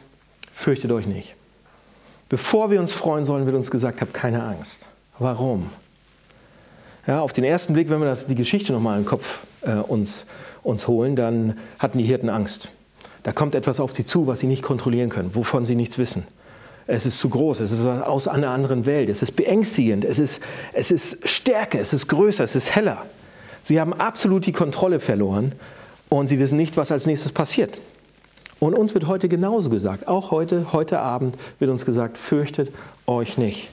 fürchtet 0.54 0.92
euch 0.92 1.08
nicht. 1.08 1.36
Bevor 2.30 2.72
wir 2.72 2.80
uns 2.80 2.92
freuen 2.92 3.26
sollen, 3.26 3.46
wird 3.46 3.56
uns 3.56 3.70
gesagt, 3.70 4.02
habt 4.02 4.14
keine 4.14 4.44
Angst. 4.44 4.88
Warum? 5.20 5.70
Ja, 7.06 7.22
auf 7.22 7.34
den 7.34 7.44
ersten 7.44 7.74
Blick, 7.74 7.90
wenn 7.90 8.00
wir 8.00 8.06
das, 8.06 8.28
die 8.28 8.36
Geschichte 8.36 8.72
nochmal 8.72 8.98
im 8.98 9.06
Kopf 9.06 9.42
äh, 9.62 9.74
uns, 9.74 10.26
uns 10.64 10.88
holen, 10.88 11.16
dann 11.16 11.58
hatten 11.78 11.98
die 11.98 12.06
Hirten 12.06 12.30
Angst. 12.30 12.70
Da 13.24 13.34
kommt 13.34 13.56
etwas 13.56 13.80
auf 13.80 13.96
sie 13.96 14.06
zu, 14.06 14.26
was 14.28 14.40
sie 14.40 14.48
nicht 14.48 14.64
kontrollieren 14.64 15.10
können, 15.10 15.36
wovon 15.36 15.66
sie 15.66 15.76
nichts 15.76 15.98
wissen. 15.98 16.26
Es 16.88 17.06
ist 17.06 17.20
zu 17.20 17.30
groß, 17.30 17.62
es 17.62 17.72
ist 17.72 17.80
aus 17.80 18.28
einer 18.28 18.50
anderen 18.50 18.86
Welt, 18.86 19.10
es 19.10 19.22
ist 19.22 19.36
beängstigend, 19.36 20.04
es 20.04 20.20
ist, 20.20 20.42
es 20.74 20.92
ist 20.92 21.28
stärker, 21.28 21.80
es 21.80 21.94
ist 21.94 22.08
größer, 22.08 22.44
es 22.44 22.56
ist 22.56 22.76
heller. 22.76 23.06
Sie 23.64 23.80
haben 23.80 23.94
absolut 23.94 24.46
die 24.46 24.52
Kontrolle 24.52 25.00
verloren 25.00 25.54
und 26.10 26.28
sie 26.28 26.38
wissen 26.38 26.58
nicht, 26.58 26.78
was 26.78 26.92
als 26.92 27.06
nächstes 27.06 27.32
passiert. 27.32 27.78
Und 28.60 28.76
uns 28.76 28.94
wird 28.94 29.08
heute 29.08 29.28
genauso 29.28 29.70
gesagt, 29.70 30.08
auch 30.08 30.32
heute, 30.32 30.72
heute 30.74 31.00
Abend 31.00 31.36
wird 31.60 31.72
uns 31.72 31.86
gesagt, 31.86 32.18
fürchtet 32.18 32.74
euch 33.08 33.38
nicht. 33.38 33.70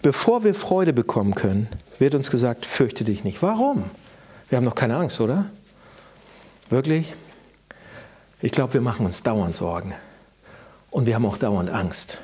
Bevor 0.00 0.42
wir 0.42 0.54
Freude 0.54 0.92
bekommen 0.92 1.34
können, 1.34 1.68
wird 1.98 2.14
uns 2.14 2.30
gesagt, 2.30 2.66
fürchte 2.66 3.04
dich 3.04 3.24
nicht. 3.24 3.42
Warum? 3.42 3.84
Wir 4.48 4.56
haben 4.56 4.64
noch 4.64 4.74
keine 4.74 4.96
Angst, 4.96 5.20
oder? 5.20 5.46
Wirklich? 6.70 7.14
Ich 8.40 8.52
glaube, 8.52 8.74
wir 8.74 8.80
machen 8.80 9.06
uns 9.06 9.22
dauernd 9.22 9.54
Sorgen. 9.54 9.94
Und 10.90 11.06
wir 11.06 11.14
haben 11.14 11.26
auch 11.26 11.38
dauernd 11.38 11.70
Angst. 11.70 12.18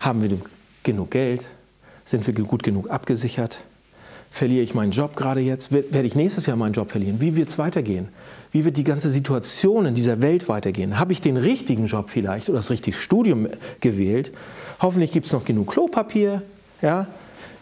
Haben 0.00 0.22
wir 0.22 0.38
genug 0.82 1.10
Geld? 1.10 1.44
Sind 2.04 2.26
wir 2.26 2.34
gut 2.34 2.62
genug 2.62 2.90
abgesichert? 2.90 3.58
Verliere 4.32 4.62
ich 4.62 4.72
meinen 4.72 4.92
Job 4.92 5.14
gerade 5.14 5.40
jetzt? 5.40 5.72
Werde 5.72 6.02
ich 6.02 6.14
nächstes 6.14 6.46
Jahr 6.46 6.56
meinen 6.56 6.72
Job 6.72 6.90
verlieren? 6.90 7.20
Wie 7.20 7.36
wird 7.36 7.50
es 7.50 7.58
weitergehen? 7.58 8.08
Wie 8.50 8.64
wird 8.64 8.78
die 8.78 8.84
ganze 8.84 9.10
Situation 9.10 9.84
in 9.84 9.94
dieser 9.94 10.22
Welt 10.22 10.48
weitergehen? 10.48 10.98
Habe 10.98 11.12
ich 11.12 11.20
den 11.20 11.36
richtigen 11.36 11.86
Job 11.86 12.08
vielleicht 12.08 12.48
oder 12.48 12.58
das 12.58 12.70
richtige 12.70 12.96
Studium 12.96 13.46
gewählt? 13.80 14.32
Hoffentlich 14.80 15.12
gibt 15.12 15.26
es 15.26 15.32
noch 15.32 15.44
genug 15.44 15.72
Klopapier. 15.72 16.40
Ja? 16.80 17.08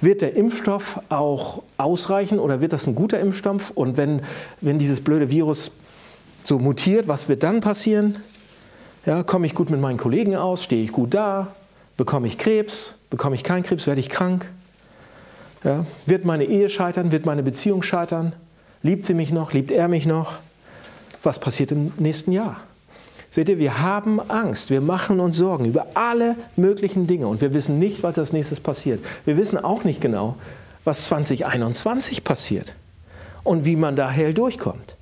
Wird 0.00 0.22
der 0.22 0.36
Impfstoff 0.36 1.00
auch 1.08 1.64
ausreichen 1.76 2.38
oder 2.38 2.60
wird 2.60 2.72
das 2.72 2.86
ein 2.86 2.94
guter 2.94 3.18
Impfstoff? 3.18 3.72
Und 3.74 3.96
wenn, 3.96 4.22
wenn 4.60 4.78
dieses 4.78 5.00
blöde 5.00 5.28
Virus 5.28 5.72
so 6.44 6.60
mutiert, 6.60 7.08
was 7.08 7.28
wird 7.28 7.42
dann 7.42 7.60
passieren? 7.60 8.16
Ja, 9.06 9.24
komme 9.24 9.46
ich 9.46 9.56
gut 9.56 9.70
mit 9.70 9.80
meinen 9.80 9.98
Kollegen 9.98 10.36
aus? 10.36 10.62
Stehe 10.62 10.84
ich 10.84 10.92
gut 10.92 11.14
da? 11.14 11.48
Bekomme 11.96 12.28
ich 12.28 12.38
Krebs? 12.38 12.94
Bekomme 13.10 13.34
ich 13.34 13.42
keinen 13.42 13.64
Krebs? 13.64 13.88
Werde 13.88 14.00
ich 14.00 14.08
krank? 14.08 14.48
Ja, 15.64 15.84
wird 16.06 16.24
meine 16.24 16.44
Ehe 16.44 16.68
scheitern? 16.68 17.12
Wird 17.12 17.26
meine 17.26 17.42
Beziehung 17.42 17.82
scheitern? 17.82 18.32
Liebt 18.82 19.04
sie 19.04 19.14
mich 19.14 19.30
noch? 19.30 19.52
Liebt 19.52 19.70
er 19.70 19.88
mich 19.88 20.06
noch? 20.06 20.38
Was 21.22 21.38
passiert 21.38 21.72
im 21.72 21.92
nächsten 21.98 22.32
Jahr? 22.32 22.56
Seht 23.30 23.48
ihr, 23.48 23.58
wir 23.58 23.80
haben 23.80 24.20
Angst, 24.28 24.70
wir 24.70 24.80
machen 24.80 25.20
uns 25.20 25.36
Sorgen 25.36 25.66
über 25.66 25.86
alle 25.94 26.34
möglichen 26.56 27.06
Dinge 27.06 27.28
und 27.28 27.40
wir 27.40 27.52
wissen 27.54 27.78
nicht, 27.78 28.02
was 28.02 28.18
als 28.18 28.32
nächstes 28.32 28.58
passiert. 28.58 29.04
Wir 29.24 29.36
wissen 29.36 29.56
auch 29.56 29.84
nicht 29.84 30.00
genau, 30.00 30.34
was 30.84 31.04
2021 31.04 32.24
passiert 32.24 32.72
und 33.44 33.64
wie 33.64 33.76
man 33.76 33.94
da 33.94 34.10
hell 34.10 34.34
durchkommt. 34.34 34.96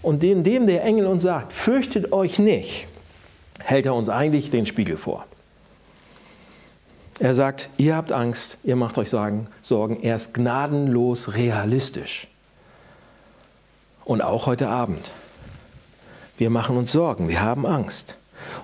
Und 0.00 0.22
indem 0.22 0.66
der 0.66 0.84
Engel 0.84 1.06
uns 1.06 1.24
sagt, 1.24 1.52
fürchtet 1.52 2.12
euch 2.12 2.38
nicht, 2.38 2.86
hält 3.58 3.86
er 3.86 3.94
uns 3.94 4.08
eigentlich 4.08 4.50
den 4.50 4.66
Spiegel 4.66 4.96
vor. 4.96 5.26
Er 7.18 7.34
sagt, 7.34 7.68
ihr 7.76 7.94
habt 7.94 8.12
Angst, 8.12 8.56
ihr 8.64 8.76
macht 8.76 8.98
euch 8.98 9.10
Sorgen, 9.10 9.48
er 10.02 10.16
ist 10.16 10.34
gnadenlos 10.34 11.34
realistisch. 11.34 12.26
Und 14.04 14.22
auch 14.22 14.46
heute 14.46 14.68
Abend. 14.68 15.12
Wir 16.38 16.50
machen 16.50 16.76
uns 16.76 16.90
Sorgen, 16.90 17.28
wir 17.28 17.40
haben 17.40 17.66
Angst. 17.66 18.16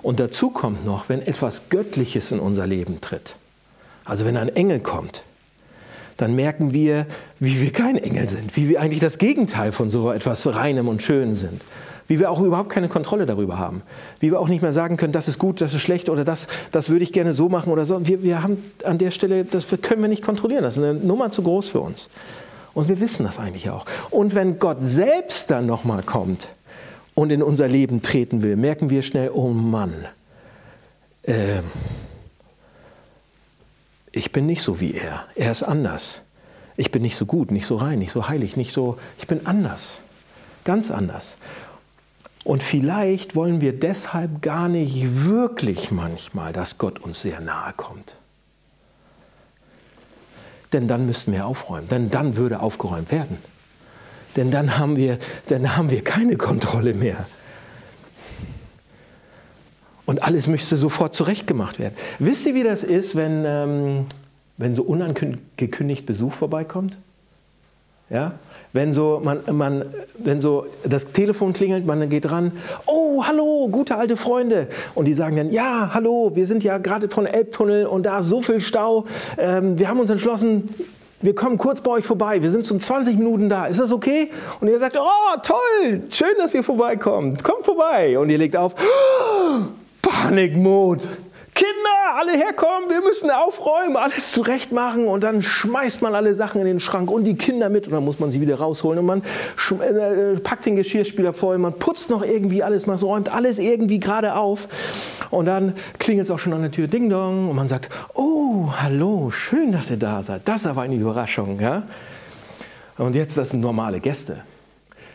Und 0.03 0.19
dazu 0.19 0.51
kommt 0.51 0.85
noch, 0.85 1.09
wenn 1.09 1.23
etwas 1.23 1.69
Göttliches 1.69 2.33
in 2.33 2.41
unser 2.41 2.67
Leben 2.67 3.01
tritt, 3.01 3.37
also 4.05 4.25
wenn 4.25 4.37
ein 4.37 4.49
Engel 4.49 4.81
kommt, 4.81 5.23
dann 6.17 6.35
merken 6.35 6.73
wir, 6.73 7.07
wie 7.39 7.61
wir 7.61 7.73
kein 7.73 7.97
Engel 7.97 8.29
sind, 8.29 8.57
wie 8.57 8.69
wir 8.69 8.81
eigentlich 8.81 9.01
das 9.01 9.19
Gegenteil 9.19 9.71
von 9.71 9.89
so 9.91 10.11
etwas 10.11 10.47
Reinem 10.53 10.89
und 10.89 11.03
Schönem 11.03 11.37
sind 11.37 11.63
wie 12.09 12.19
wir 12.19 12.31
auch 12.31 12.41
überhaupt 12.41 12.71
keine 12.71 12.89
Kontrolle 12.89 13.27
darüber 13.27 13.59
haben, 13.59 13.83
wie 14.19 14.31
wir 14.33 14.41
auch 14.41 14.49
nicht 14.49 14.63
mehr 14.63 14.73
sagen 14.73 14.97
können, 14.97 15.13
das 15.13 15.29
ist 15.29 15.39
gut, 15.39 15.61
das 15.61 15.75
ist 15.75 15.83
schlecht 15.83 16.09
oder 16.09 16.25
das, 16.25 16.49
das 16.73 16.89
würde 16.89 17.05
ich 17.05 17.13
gerne 17.13 17.35
so 17.35 17.49
machen 17.49 17.71
oder 17.71 17.85
so. 17.85 18.07
Wir, 18.07 18.23
wir 18.23 18.43
haben 18.43 18.73
an 18.83 18.99
der 18.99 19.11
Stelle, 19.11 19.45
das 19.45 19.67
können 19.83 20.03
wir 20.03 20.09
nicht 20.09 20.25
kontrollieren, 20.25 20.63
das 20.63 20.77
ist 20.77 20.83
eine 20.83 20.95
Nummer 20.95 21.31
zu 21.31 21.43
groß 21.43 21.69
für 21.69 21.81
uns. 21.81 22.09
Und 22.75 22.89
wir 22.89 23.01
wissen 23.01 23.25
das 23.25 23.39
eigentlich 23.39 23.71
auch. 23.71 23.85
Und 24.11 24.35
wenn 24.35 24.59
Gott 24.59 24.79
selbst 24.81 25.51
dann 25.51 25.67
nochmal 25.67 26.03
kommt 26.03 26.49
und 27.15 27.31
in 27.31 27.43
unser 27.43 27.69
Leben 27.69 28.03
treten 28.03 28.43
will, 28.43 28.57
merken 28.57 28.89
wir 28.89 29.03
schnell, 29.03 29.31
oh 29.33 29.49
Mann, 29.49 30.07
äh, 31.25 31.61
ich 34.13 34.33
bin 34.33 34.47
nicht 34.47 34.63
so 34.63 34.81
wie 34.81 34.95
er, 34.95 35.25
er 35.35 35.51
ist 35.51 35.63
anders. 35.63 36.23
Ich 36.77 36.91
bin 36.91 37.03
nicht 37.03 37.17
so 37.17 37.27
gut, 37.27 37.51
nicht 37.51 37.67
so 37.67 37.77
rein, 37.77 37.99
nicht 37.99 38.13
so 38.13 38.29
heilig, 38.29 38.57
nicht 38.57 38.73
so, 38.73 38.99
ich 39.19 39.27
bin 39.27 39.47
anders, 39.47 39.99
ganz 40.65 40.91
anders. 40.91 41.37
Und 42.49 42.63
vielleicht 42.63 43.37
wollen 43.37 43.61
wir 43.61 43.79
deshalb 43.79 44.41
gar 44.41 44.71
nicht 44.71 45.27
wirklich 45.27 45.91
manchmal, 45.91 46.51
dass 46.55 46.79
Gott 46.79 46.99
uns 46.99 47.21
sehr 47.21 47.41
nahe 47.41 47.75
kommt. 47.77 48.17
Denn 50.73 50.89
dann 50.89 51.05
müssten 51.05 51.33
wir 51.33 51.45
aufräumen, 51.45 51.89
denn 51.89 52.09
dann 52.09 52.37
würde 52.37 52.61
aufgeräumt 52.61 53.13
werden. 53.13 53.37
Denn 54.37 54.51
dann 54.51 54.79
haben 54.79 54.97
wir, 54.97 55.19
dann 55.51 55.77
haben 55.77 55.91
wir 55.91 56.03
keine 56.03 56.39
Kontrolle 56.39 56.95
mehr. 56.95 57.27
Und 60.07 60.23
alles 60.23 60.47
müsste 60.47 60.79
sofort 60.79 61.15
zurechtgemacht 61.15 61.79
werden. 61.79 61.97
Wisst 62.19 62.47
ihr, 62.47 62.55
wie 62.55 62.65
das 62.65 62.83
ist, 62.83 63.15
wenn, 63.15 63.45
ähm, 63.45 64.07
wenn 64.57 64.75
so 64.75 64.85
unangekündigt 64.85 66.07
Besuch 66.07 66.33
vorbeikommt? 66.33 66.97
Ja? 68.11 68.33
Wenn 68.73 68.93
so, 68.93 69.21
man, 69.23 69.41
man, 69.51 69.85
wenn 70.19 70.41
so 70.41 70.67
das 70.85 71.13
Telefon 71.13 71.53
klingelt, 71.53 71.87
man 71.87 72.09
geht 72.09 72.31
ran, 72.31 72.53
oh, 72.87 73.25
hallo, 73.25 73.69
gute 73.71 73.97
alte 73.97 74.17
Freunde. 74.17 74.69
Und 74.95 75.07
die 75.07 75.15
sagen 75.15 75.37
dann, 75.37 75.51
ja, 75.53 75.91
hallo, 75.95 76.33
wir 76.35 76.47
sind 76.47 76.63
ja 76.65 76.79
gerade 76.79 77.09
von 77.09 77.27
Elbtunnel 77.27 77.87
und 77.87 78.05
da 78.05 78.19
ist 78.19 78.27
so 78.27 78.43
viel 78.43 78.61
Stau. 78.61 79.07
Ähm, 79.39 79.79
wir 79.79 79.89
haben 79.89 80.01
uns 80.01 80.11
entschlossen, 80.11 80.75
wir 81.21 81.35
kommen 81.35 81.59
kurz 81.59 81.81
bei 81.81 81.91
euch 81.91 82.05
vorbei, 82.05 82.43
wir 82.43 82.51
sind 82.51 82.65
so 82.65 82.77
20 82.77 83.17
Minuten 83.17 83.49
da, 83.49 83.67
ist 83.67 83.81
das 83.81 83.91
okay? 83.91 84.31
Und 84.61 84.69
ihr 84.69 84.79
sagt, 84.79 84.97
oh, 84.97 85.41
toll, 85.43 86.03
schön, 86.11 86.29
dass 86.39 86.55
ihr 86.55 86.63
vorbeikommt, 86.63 87.43
kommt 87.43 87.65
vorbei. 87.65 88.19
Und 88.19 88.31
ihr 88.31 88.39
legt 88.39 88.57
auf, 88.57 88.75
oh, 89.33 89.63
Panikmod. 90.03 91.09
Kinder, 91.59 92.15
alle 92.17 92.33
herkommen, 92.35 92.89
wir 92.89 93.01
müssen 93.01 93.33
aufräumen, 93.33 93.97
alles 93.97 94.31
zurecht 94.31 94.71
machen 94.71 95.09
und 95.09 95.25
dann 95.25 95.43
schmeißt 95.43 96.03
man 96.03 96.15
alle 96.15 96.37
Sachen 96.37 96.61
in 96.61 96.69
den 96.69 96.79
Schrank 96.79 97.11
und 97.11 97.25
die 97.25 97.35
Kinder 97.35 97.69
mit 97.69 97.89
und 97.89 97.95
dann 97.95 98.05
muss 98.05 98.21
man 98.21 98.31
sie 98.31 98.41
wieder 98.41 98.61
rausholen 98.61 99.01
und 99.01 99.07
man 99.07 99.23
äh, 99.81 100.39
packt 100.39 100.67
den 100.67 100.77
Geschirrspüler 100.77 101.33
voll, 101.33 101.59
man 101.59 101.73
putzt 101.73 102.11
noch 102.11 102.23
irgendwie 102.23 102.63
alles, 102.63 102.87
man 102.87 102.97
räumt 102.97 103.35
alles 103.35 103.59
irgendwie 103.59 103.99
gerade 103.99 104.37
auf 104.37 104.69
und 105.31 105.47
dann 105.47 105.75
klingelt 105.99 106.29
es 106.29 106.31
auch 106.31 106.39
schon 106.39 106.53
an 106.53 106.63
der 106.63 106.71
Tür, 106.71 106.87
Ding 106.87 107.11
Dong 107.11 107.51
und 107.51 107.57
man 107.57 107.67
sagt, 107.67 107.89
oh, 108.15 108.73
hallo, 108.77 109.33
schön, 109.33 109.73
dass 109.73 109.91
ihr 109.91 109.97
da 109.97 110.23
seid, 110.23 110.43
das 110.45 110.65
aber 110.65 110.83
eine 110.83 110.95
Überraschung, 110.95 111.59
ja? 111.59 111.83
Und 112.99 113.17
jetzt, 113.17 113.37
das 113.37 113.51
sind 113.51 113.61
normale 113.61 113.99
Gäste. 113.99 114.45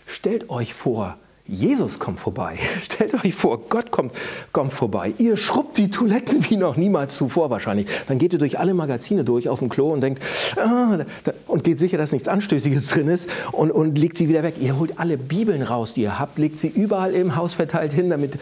Stellt 0.07 0.49
euch 0.49 0.73
vor, 0.73 1.15
Jesus 1.45 1.99
kommt 1.99 2.21
vorbei. 2.21 2.57
Stellt 2.83 3.13
euch 3.13 3.35
vor, 3.35 3.59
Gott 3.67 3.91
kommt, 3.91 4.13
kommt 4.53 4.73
vorbei. 4.73 5.13
Ihr 5.17 5.35
schrubbt 5.35 5.77
die 5.77 5.91
Toiletten 5.91 6.49
wie 6.49 6.55
noch 6.55 6.77
niemals 6.77 7.17
zuvor 7.17 7.49
wahrscheinlich. 7.49 7.87
Dann 8.07 8.17
geht 8.17 8.31
ihr 8.31 8.39
durch 8.39 8.59
alle 8.59 8.73
Magazine 8.73 9.25
durch 9.25 9.49
auf 9.49 9.59
dem 9.59 9.67
Klo 9.67 9.91
und 9.91 9.99
denkt, 9.99 10.23
ah, 10.55 10.99
und 11.47 11.65
geht 11.65 11.79
sicher, 11.79 11.97
dass 11.97 12.13
nichts 12.13 12.29
Anstößiges 12.29 12.87
drin 12.87 13.09
ist 13.09 13.29
und, 13.51 13.71
und 13.71 13.97
legt 13.97 14.17
sie 14.17 14.29
wieder 14.29 14.41
weg. 14.41 14.55
Ihr 14.61 14.79
holt 14.79 14.99
alle 14.99 15.17
Bibeln 15.17 15.61
raus, 15.63 15.93
die 15.93 16.03
ihr 16.03 16.17
habt, 16.17 16.39
legt 16.39 16.59
sie 16.59 16.69
überall 16.69 17.11
im 17.11 17.35
Haus 17.35 17.55
verteilt 17.55 17.91
hin, 17.91 18.09
damit 18.09 18.39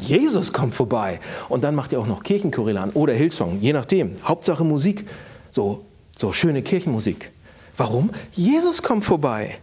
Jesus 0.00 0.54
kommt 0.54 0.74
vorbei. 0.74 1.20
Und 1.50 1.64
dann 1.64 1.74
macht 1.74 1.92
ihr 1.92 2.00
auch 2.00 2.06
noch 2.06 2.22
Kirchenchoräle 2.22 2.80
an 2.80 2.90
oder 2.90 3.12
Hillsong, 3.12 3.60
je 3.60 3.74
nachdem. 3.74 4.12
Hauptsache 4.24 4.64
Musik, 4.64 5.06
so, 5.50 5.84
so 6.16 6.32
schöne 6.32 6.62
Kirchenmusik. 6.62 7.30
Warum? 7.76 8.08
Jesus 8.32 8.82
kommt 8.82 9.04
vorbei. 9.04 9.58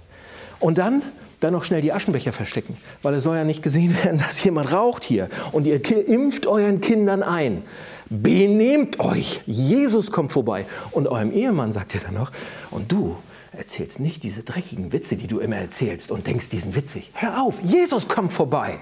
Und 0.60 0.78
dann 0.78 1.02
dann 1.46 1.54
noch 1.54 1.64
schnell 1.64 1.82
die 1.82 1.94
Aschenbecher 1.94 2.34
verstecken, 2.34 2.78
weil 3.02 3.14
es 3.14 3.24
soll 3.24 3.38
ja 3.38 3.44
nicht 3.44 3.64
gesehen 3.64 3.96
werden, 4.04 4.20
dass 4.20 4.44
jemand 4.44 4.72
raucht 4.72 5.04
hier. 5.04 5.30
Und 5.52 5.66
ihr 5.66 5.84
impft 6.08 6.48
euren 6.48 6.82
Kindern 6.82 7.24
ein. 7.24 7.64
Benehmt 8.10 9.00
euch. 9.00 9.42
Jesus 9.46 10.12
kommt 10.12 10.32
vorbei. 10.32 10.66
Und 10.92 11.08
eurem 11.08 11.32
Ehemann 11.32 11.72
sagt 11.72 11.96
ihr 11.96 12.02
dann 12.02 12.14
noch, 12.14 12.32
und 12.72 12.92
du 12.92 13.16
erzählst 13.52 14.00
nicht 14.00 14.24
diese 14.24 14.44
dreckigen 14.44 14.92
Witze, 14.92 15.16
die 15.16 15.28
du 15.28 15.40
immer 15.40 15.56
erzählst 15.56 16.12
und 16.12 16.28
denkst, 16.28 16.50
die 16.50 16.60
sind 16.60 16.76
witzig. 16.76 17.12
Hör 17.14 17.42
auf, 17.42 17.56
Jesus 17.64 18.08
kommt 18.08 18.34
vorbei. 18.34 18.80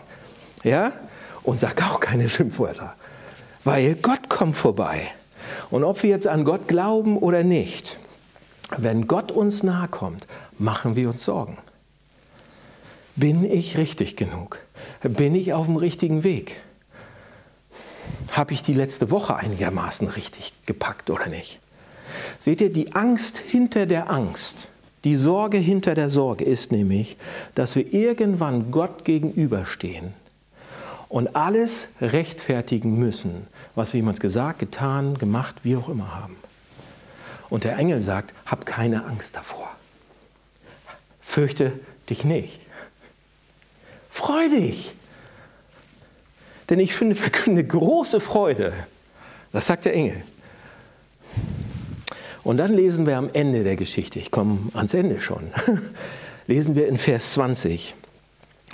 Ja? 0.63 0.93
Und 1.43 1.59
sag 1.59 1.81
auch 1.83 1.99
keine 1.99 2.29
Schimpfwörter. 2.29 2.95
Weil 3.63 3.95
Gott 3.95 4.29
kommt 4.29 4.55
vorbei. 4.55 5.07
Und 5.69 5.83
ob 5.83 6.03
wir 6.03 6.09
jetzt 6.09 6.27
an 6.27 6.43
Gott 6.43 6.67
glauben 6.67 7.17
oder 7.17 7.43
nicht, 7.43 7.97
wenn 8.77 9.07
Gott 9.07 9.31
uns 9.31 9.63
nahe 9.63 9.87
kommt, 9.87 10.27
machen 10.57 10.95
wir 10.95 11.09
uns 11.09 11.25
Sorgen. 11.25 11.57
Bin 13.15 13.49
ich 13.49 13.77
richtig 13.77 14.15
genug? 14.15 14.59
Bin 15.01 15.35
ich 15.35 15.53
auf 15.53 15.67
dem 15.67 15.75
richtigen 15.75 16.23
Weg? 16.23 16.61
Habe 18.31 18.53
ich 18.53 18.63
die 18.63 18.73
letzte 18.73 19.11
Woche 19.11 19.35
einigermaßen 19.35 20.07
richtig 20.07 20.53
gepackt 20.65 21.09
oder 21.09 21.27
nicht? 21.27 21.59
Seht 22.39 22.61
ihr, 22.61 22.71
die 22.71 22.93
Angst 22.95 23.37
hinter 23.37 23.85
der 23.85 24.09
Angst, 24.09 24.67
die 25.03 25.15
Sorge 25.15 25.57
hinter 25.57 25.95
der 25.95 26.09
Sorge 26.09 26.43
ist 26.43 26.71
nämlich, 26.71 27.17
dass 27.55 27.75
wir 27.75 27.93
irgendwann 27.93 28.71
Gott 28.71 29.05
gegenüberstehen 29.05 30.13
und 31.09 31.35
alles 31.35 31.87
rechtfertigen 32.01 32.97
müssen, 32.97 33.47
was 33.75 33.93
wir 33.93 33.99
jemals 33.99 34.19
gesagt, 34.19 34.59
getan, 34.59 35.15
gemacht, 35.17 35.57
wie 35.63 35.75
auch 35.75 35.89
immer 35.89 36.15
haben. 36.15 36.37
Und 37.49 37.65
der 37.65 37.77
Engel 37.77 38.01
sagt, 38.01 38.33
hab 38.45 38.65
keine 38.65 39.05
Angst 39.05 39.35
davor. 39.35 39.69
Fürchte 41.21 41.73
dich 42.09 42.23
nicht. 42.23 42.62
Freu 44.13 44.47
dich. 44.47 44.93
Denn 46.69 46.77
ich 46.77 46.93
finde, 46.93 47.15
verkünde 47.15 47.63
große 47.63 48.19
Freude. 48.19 48.71
Das 49.51 49.65
sagt 49.65 49.85
der 49.85 49.95
Engel. 49.95 50.21
Und 52.43 52.57
dann 52.57 52.75
lesen 52.75 53.07
wir 53.07 53.17
am 53.17 53.31
Ende 53.33 53.63
der 53.63 53.75
Geschichte, 53.75 54.19
ich 54.19 54.29
komme 54.29 54.59
ans 54.75 54.93
Ende 54.93 55.19
schon, 55.19 55.51
lesen 56.47 56.75
wir 56.75 56.87
in 56.87 56.99
Vers 56.99 57.33
20. 57.33 57.95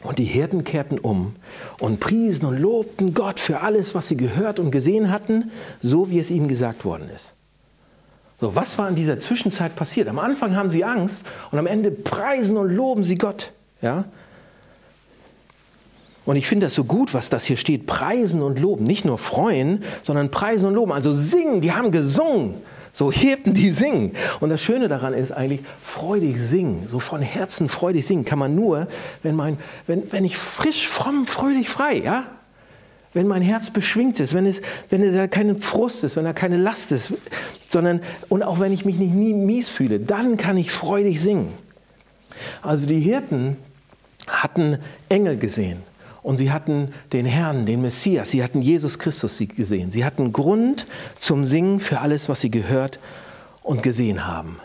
Und 0.03 0.19
die 0.19 0.25
Hirten 0.25 0.65
kehrten 0.65 0.99
um 0.99 1.37
und 1.79 2.01
priesen 2.01 2.45
und 2.45 2.57
lobten 2.57 3.13
Gott 3.13 3.39
für 3.39 3.61
alles, 3.61 3.95
was 3.95 4.09
sie 4.09 4.17
gehört 4.17 4.59
und 4.59 4.71
gesehen 4.71 5.09
hatten, 5.09 5.51
so 5.81 6.09
wie 6.09 6.19
es 6.19 6.31
ihnen 6.31 6.49
gesagt 6.49 6.83
worden 6.83 7.09
ist. 7.15 7.31
So, 8.41 8.55
was 8.55 8.77
war 8.77 8.89
in 8.89 8.95
dieser 8.95 9.21
Zwischenzeit 9.21 9.77
passiert? 9.77 10.09
Am 10.09 10.19
Anfang 10.19 10.55
haben 10.57 10.69
sie 10.69 10.83
Angst 10.83 11.21
und 11.51 11.59
am 11.59 11.67
Ende 11.67 11.91
preisen 11.91 12.57
und 12.57 12.69
loben 12.69 13.05
sie 13.05 13.15
Gott. 13.15 13.53
Ja? 13.81 14.03
Und 16.29 16.35
ich 16.35 16.45
finde 16.45 16.67
das 16.67 16.75
so 16.75 16.83
gut, 16.83 17.15
was 17.15 17.31
das 17.31 17.45
hier 17.45 17.57
steht, 17.57 17.87
preisen 17.87 18.43
und 18.43 18.59
loben. 18.59 18.83
Nicht 18.83 19.03
nur 19.03 19.17
freuen, 19.17 19.83
sondern 20.03 20.29
preisen 20.29 20.67
und 20.67 20.75
loben. 20.75 20.91
Also 20.91 21.11
singen, 21.11 21.59
die 21.59 21.71
haben 21.71 21.89
gesungen. 21.89 22.53
So 22.93 23.11
Hirten, 23.11 23.55
die 23.55 23.71
singen. 23.71 24.11
Und 24.39 24.49
das 24.49 24.61
Schöne 24.61 24.87
daran 24.89 25.15
ist 25.15 25.31
eigentlich, 25.31 25.61
freudig 25.83 26.37
singen, 26.39 26.83
so 26.87 26.99
von 26.99 27.23
Herzen 27.23 27.67
freudig 27.67 28.05
singen, 28.05 28.25
kann 28.25 28.37
man 28.37 28.53
nur, 28.53 28.87
wenn, 29.23 29.35
mein, 29.35 29.57
wenn, 29.87 30.03
wenn 30.11 30.23
ich 30.23 30.37
frisch, 30.37 30.87
fromm, 30.87 31.25
fröhlich, 31.25 31.67
frei, 31.67 31.95
ja? 31.97 32.25
Wenn 33.15 33.25
mein 33.25 33.41
Herz 33.41 33.71
beschwingt 33.71 34.19
ist, 34.19 34.35
wenn 34.35 34.45
es, 34.45 34.61
wenn 34.91 35.01
es 35.01 35.31
kein 35.31 35.59
Frust 35.59 36.03
ist, 36.03 36.15
wenn 36.15 36.25
da 36.25 36.33
keine 36.33 36.57
Last 36.57 36.91
ist, 36.91 37.11
sondern, 37.71 38.01
und 38.27 38.43
auch 38.43 38.59
wenn 38.59 38.71
ich 38.71 38.85
mich 38.85 38.97
nicht 38.99 39.15
mies 39.15 39.69
fühle, 39.69 39.99
dann 39.99 40.37
kann 40.37 40.57
ich 40.57 40.71
freudig 40.71 41.21
singen. 41.21 41.51
Also 42.61 42.85
die 42.85 42.99
Hirten 42.99 43.57
hatten 44.27 44.77
Engel 45.09 45.35
gesehen. 45.35 45.88
Und 46.21 46.37
sie 46.37 46.51
hatten 46.51 46.93
den 47.13 47.25
Herrn, 47.25 47.65
den 47.65 47.81
Messias, 47.81 48.29
sie 48.29 48.43
hatten 48.43 48.61
Jesus 48.61 48.99
Christus 48.99 49.37
gesehen. 49.37 49.91
Sie 49.91 50.03
hatten 50.03 50.33
Grund 50.33 50.85
zum 51.19 51.45
Singen 51.45 51.79
für 51.79 51.99
alles, 51.99 52.29
was 52.29 52.41
sie 52.41 52.51
gehört 52.51 52.99
und 53.63 53.83
gesehen 53.83 54.27
haben. 54.27 54.59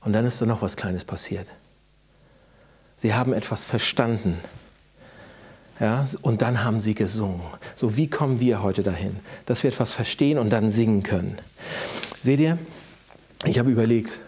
Und 0.00 0.12
dann 0.12 0.24
ist 0.24 0.40
da 0.40 0.46
noch 0.46 0.62
was 0.62 0.76
Kleines 0.76 1.04
passiert. 1.04 1.46
Sie 2.96 3.14
haben 3.14 3.32
etwas 3.32 3.64
verstanden. 3.64 4.38
Ja, 5.80 6.06
und 6.22 6.42
dann 6.42 6.64
haben 6.64 6.80
sie 6.80 6.94
gesungen. 6.94 7.40
So, 7.76 7.96
wie 7.96 8.08
kommen 8.08 8.40
wir 8.40 8.62
heute 8.62 8.82
dahin? 8.82 9.20
Dass 9.46 9.62
wir 9.62 9.70
etwas 9.70 9.92
verstehen 9.92 10.38
und 10.38 10.50
dann 10.50 10.72
singen 10.72 11.04
können. 11.04 11.38
Seht 12.22 12.40
ihr, 12.40 12.58
ich 13.44 13.60
habe 13.60 13.70
überlegt, 13.70 14.18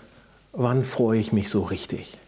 wann 0.53 0.85
freue 0.85 1.18
ich 1.18 1.33
mich 1.33 1.51
so 1.51 1.62
richtig? 1.62 2.18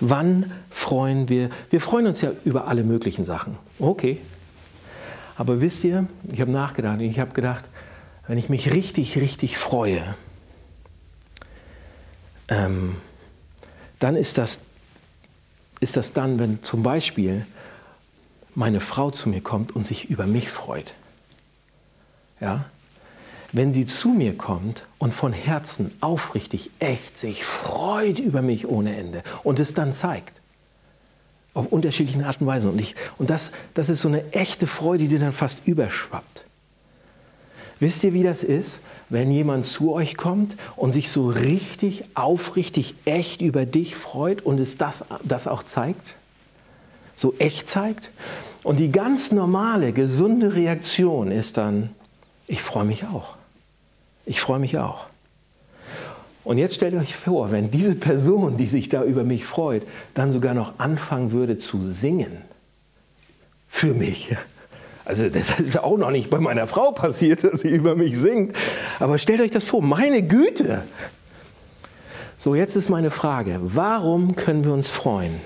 Wann 0.00 0.52
freuen 0.70 1.28
wir? 1.28 1.50
Wir 1.70 1.80
freuen 1.80 2.06
uns 2.06 2.20
ja 2.20 2.32
über 2.44 2.68
alle 2.68 2.84
möglichen 2.84 3.24
Sachen. 3.24 3.58
Okay. 3.78 4.20
Aber 5.36 5.60
wisst 5.60 5.84
ihr, 5.84 6.06
ich 6.32 6.40
habe 6.40 6.50
nachgedacht, 6.50 7.00
ich 7.00 7.18
habe 7.18 7.32
gedacht, 7.32 7.64
wenn 8.26 8.38
ich 8.38 8.48
mich 8.48 8.72
richtig, 8.72 9.16
richtig 9.18 9.56
freue, 9.56 10.02
ähm, 12.48 12.96
dann 13.98 14.16
ist 14.16 14.38
das, 14.38 14.60
ist 15.80 15.96
das 15.96 16.12
dann, 16.12 16.38
wenn 16.38 16.62
zum 16.62 16.82
Beispiel 16.82 17.46
meine 18.54 18.80
Frau 18.80 19.10
zu 19.10 19.28
mir 19.28 19.40
kommt 19.40 19.74
und 19.74 19.86
sich 19.86 20.10
über 20.10 20.26
mich 20.26 20.50
freut. 20.50 20.92
Ja? 22.40 22.66
Wenn 23.52 23.72
sie 23.72 23.86
zu 23.86 24.08
mir 24.10 24.36
kommt 24.36 24.86
und 24.98 25.14
von 25.14 25.32
Herzen 25.32 25.92
aufrichtig, 26.00 26.70
echt 26.78 27.16
sich 27.16 27.44
freut 27.44 28.18
über 28.18 28.42
mich 28.42 28.68
ohne 28.68 28.96
Ende 28.96 29.22
und 29.42 29.58
es 29.60 29.74
dann 29.74 29.94
zeigt. 29.94 30.40
Auf 31.54 31.66
unterschiedlichen 31.66 32.24
Arten 32.24 32.44
und 32.44 32.48
Weisen. 32.48 32.70
Und, 32.70 32.80
ich, 32.80 32.94
und 33.16 33.30
das, 33.30 33.50
das 33.74 33.88
ist 33.88 34.02
so 34.02 34.08
eine 34.08 34.32
echte 34.32 34.66
Freude, 34.66 35.08
die 35.08 35.18
dann 35.18 35.32
fast 35.32 35.66
überschwappt. 35.66 36.44
Wisst 37.80 38.04
ihr, 38.04 38.12
wie 38.12 38.22
das 38.22 38.42
ist, 38.42 38.80
wenn 39.08 39.30
jemand 39.30 39.66
zu 39.66 39.92
euch 39.92 40.16
kommt 40.16 40.56
und 40.76 40.92
sich 40.92 41.08
so 41.08 41.28
richtig, 41.28 42.04
aufrichtig, 42.14 42.94
echt 43.06 43.40
über 43.40 43.64
dich 43.64 43.96
freut 43.96 44.42
und 44.42 44.60
es 44.60 44.76
das, 44.76 45.04
das 45.24 45.46
auch 45.46 45.62
zeigt? 45.62 46.16
So 47.16 47.34
echt 47.38 47.66
zeigt? 47.66 48.10
Und 48.62 48.78
die 48.78 48.92
ganz 48.92 49.32
normale, 49.32 49.92
gesunde 49.92 50.54
Reaktion 50.54 51.30
ist 51.30 51.56
dann, 51.56 51.90
ich 52.46 52.62
freue 52.62 52.84
mich 52.84 53.04
auch. 53.04 53.37
Ich 54.28 54.42
freue 54.42 54.58
mich 54.58 54.76
auch. 54.76 55.06
Und 56.44 56.58
jetzt 56.58 56.74
stellt 56.74 56.94
euch 56.94 57.16
vor, 57.16 57.50
wenn 57.50 57.70
diese 57.70 57.94
Person, 57.94 58.58
die 58.58 58.66
sich 58.66 58.90
da 58.90 59.02
über 59.02 59.24
mich 59.24 59.46
freut, 59.46 59.82
dann 60.12 60.32
sogar 60.32 60.52
noch 60.52 60.78
anfangen 60.78 61.32
würde 61.32 61.58
zu 61.58 61.90
singen. 61.90 62.42
Für 63.68 63.94
mich. 63.94 64.36
Also 65.06 65.30
das 65.30 65.58
ist 65.60 65.78
auch 65.78 65.96
noch 65.96 66.10
nicht 66.10 66.28
bei 66.28 66.40
meiner 66.40 66.66
Frau 66.66 66.92
passiert, 66.92 67.42
dass 67.42 67.60
sie 67.60 67.68
über 67.68 67.96
mich 67.96 68.18
singt. 68.18 68.54
Aber 69.00 69.18
stellt 69.18 69.40
euch 69.40 69.50
das 69.50 69.64
vor, 69.64 69.80
meine 69.82 70.22
Güte. 70.22 70.82
So, 72.36 72.54
jetzt 72.54 72.76
ist 72.76 72.90
meine 72.90 73.10
Frage, 73.10 73.58
warum 73.62 74.36
können 74.36 74.62
wir 74.62 74.74
uns 74.74 74.90
freuen? 74.90 75.40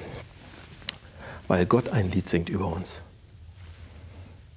Weil 1.47 1.67
Gott 1.67 1.91
ein 1.91 2.11
Lied 2.11 2.29
singt 2.29 2.49
über 2.49 2.67
uns. 2.67 3.01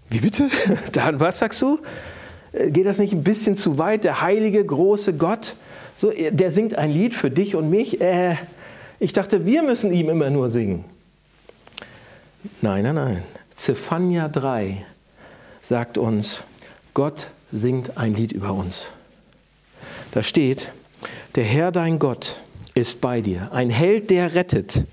Wie 0.10 0.20
bitte? 0.20 0.50
Dan, 0.92 1.20
was 1.20 1.40
sagst 1.40 1.62
du? 1.62 1.80
Äh, 2.56 2.72
geht 2.72 2.86
das 2.86 2.98
nicht 2.98 3.14
ein 3.14 3.24
bisschen 3.24 3.58
zu 3.58 3.78
weit? 3.78 4.04
Der 4.04 4.22
heilige, 4.22 4.64
große 4.64 5.14
Gott, 5.14 5.56
so, 5.96 6.12
der 6.12 6.52
singt 6.52 6.76
ein 6.76 6.92
Lied 6.92 7.14
für 7.14 7.32
dich 7.32 7.56
und 7.56 7.70
mich. 7.70 8.02
Äh, 8.02 8.36
ich 9.00 9.14
dachte, 9.14 9.46
wir 9.46 9.64
müssen 9.64 9.94
ihm 9.94 10.10
immer 10.10 10.30
nur 10.30 10.50
singen. 10.50 10.86
Nein, 12.62 12.84
nein, 12.84 12.96
nein. 12.96 13.24
Zephania 13.54 14.28
3 14.28 14.86
sagt 15.64 15.98
uns, 15.98 16.44
Gott 16.94 17.28
singt 17.52 17.98
ein 17.98 18.14
Lied 18.14 18.32
über 18.32 18.54
uns. 18.54 18.90
Da 20.12 20.24
steht, 20.24 20.72
der 21.36 21.44
Herr 21.44 21.72
dein 21.72 22.00
Gott 22.00 22.40
ist 22.74 23.02
bei 23.02 23.22
dir, 23.22 23.52
ein 23.52 23.70
Held, 23.70 24.10
der 24.10 24.36
rettet. 24.36 24.86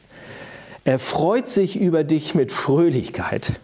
Er 0.84 0.98
freut 0.98 1.50
sich 1.50 1.78
über 1.78 2.04
dich 2.04 2.34
mit 2.34 2.50
Fröhlichkeit. 2.50 3.60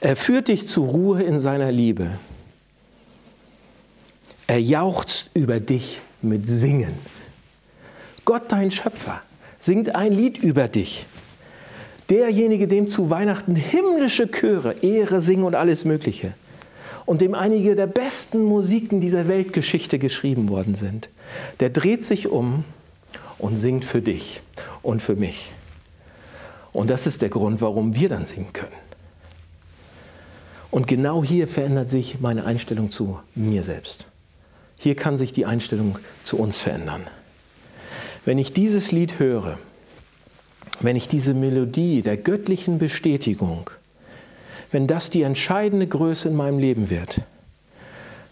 Er 0.00 0.16
führt 0.16 0.48
dich 0.48 0.66
zur 0.66 0.88
Ruhe 0.88 1.22
in 1.22 1.40
seiner 1.40 1.70
Liebe. 1.70 2.18
Er 4.46 4.60
jauchzt 4.60 5.30
über 5.34 5.60
dich 5.60 6.00
mit 6.22 6.48
Singen. 6.48 6.94
Gott, 8.24 8.44
dein 8.48 8.70
Schöpfer, 8.70 9.22
singt 9.58 9.94
ein 9.94 10.12
Lied 10.12 10.38
über 10.38 10.68
dich. 10.68 11.06
Derjenige, 12.08 12.66
dem 12.66 12.88
zu 12.88 13.10
Weihnachten 13.10 13.54
himmlische 13.54 14.30
Chöre, 14.30 14.72
Ehre, 14.82 15.20
Singen 15.20 15.44
und 15.44 15.54
alles 15.54 15.84
Mögliche 15.84 16.34
und 17.06 17.20
dem 17.20 17.34
einige 17.34 17.76
der 17.76 17.86
besten 17.86 18.42
Musiken 18.42 19.00
dieser 19.00 19.28
Weltgeschichte 19.28 19.98
geschrieben 19.98 20.48
worden 20.48 20.74
sind, 20.74 21.08
der 21.60 21.70
dreht 21.70 22.04
sich 22.04 22.28
um 22.28 22.64
und 23.38 23.56
singt 23.56 23.84
für 23.84 24.00
dich 24.00 24.40
und 24.82 25.02
für 25.02 25.14
mich. 25.14 25.52
Und 26.72 26.88
das 26.88 27.06
ist 27.06 27.22
der 27.22 27.28
Grund, 27.28 27.60
warum 27.60 27.94
wir 27.94 28.08
dann 28.08 28.26
singen 28.26 28.52
können. 28.52 28.89
Und 30.70 30.86
genau 30.86 31.24
hier 31.24 31.48
verändert 31.48 31.90
sich 31.90 32.20
meine 32.20 32.44
Einstellung 32.44 32.90
zu 32.90 33.20
mir 33.34 33.62
selbst. 33.62 34.06
Hier 34.78 34.94
kann 34.94 35.18
sich 35.18 35.32
die 35.32 35.46
Einstellung 35.46 35.98
zu 36.24 36.38
uns 36.38 36.58
verändern. 36.58 37.06
Wenn 38.24 38.38
ich 38.38 38.52
dieses 38.52 38.92
Lied 38.92 39.18
höre, 39.18 39.58
wenn 40.80 40.96
ich 40.96 41.08
diese 41.08 41.34
Melodie 41.34 42.02
der 42.02 42.16
göttlichen 42.16 42.78
Bestätigung, 42.78 43.70
wenn 44.70 44.86
das 44.86 45.10
die 45.10 45.22
entscheidende 45.22 45.86
Größe 45.86 46.28
in 46.28 46.36
meinem 46.36 46.58
Leben 46.58 46.90
wird, 46.90 47.20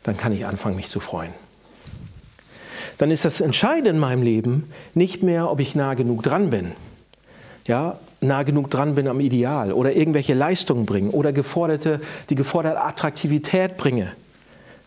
dann 0.05 0.17
kann 0.17 0.33
ich 0.33 0.47
anfangen, 0.47 0.77
mich 0.77 0.89
zu 0.89 1.01
freuen. 1.01 1.33
Dann 2.97 3.11
ist 3.11 3.25
das 3.25 3.41
Entscheidende 3.41 3.91
in 3.91 3.99
meinem 3.99 4.23
Leben 4.23 4.71
nicht 4.95 5.23
mehr, 5.23 5.51
ob 5.51 5.61
ich 5.61 5.75
nah 5.75 5.95
genug 5.95 6.23
dran 6.23 6.51
bin. 6.51 6.73
Ja, 7.67 7.99
nah 8.21 8.43
genug 8.43 8.71
dran 8.71 8.95
bin 8.95 9.09
am 9.09 9.21
Ideal 9.21 9.73
oder 9.73 9.95
irgendwelche 9.95 10.35
Leistungen 10.35 10.87
bringen 10.87 11.11
oder 11.11 11.33
geforderte, 11.33 12.01
die 12.31 12.35
geforderte 12.35 12.83
Attraktivität 12.83 13.77
bringe, 13.77 14.13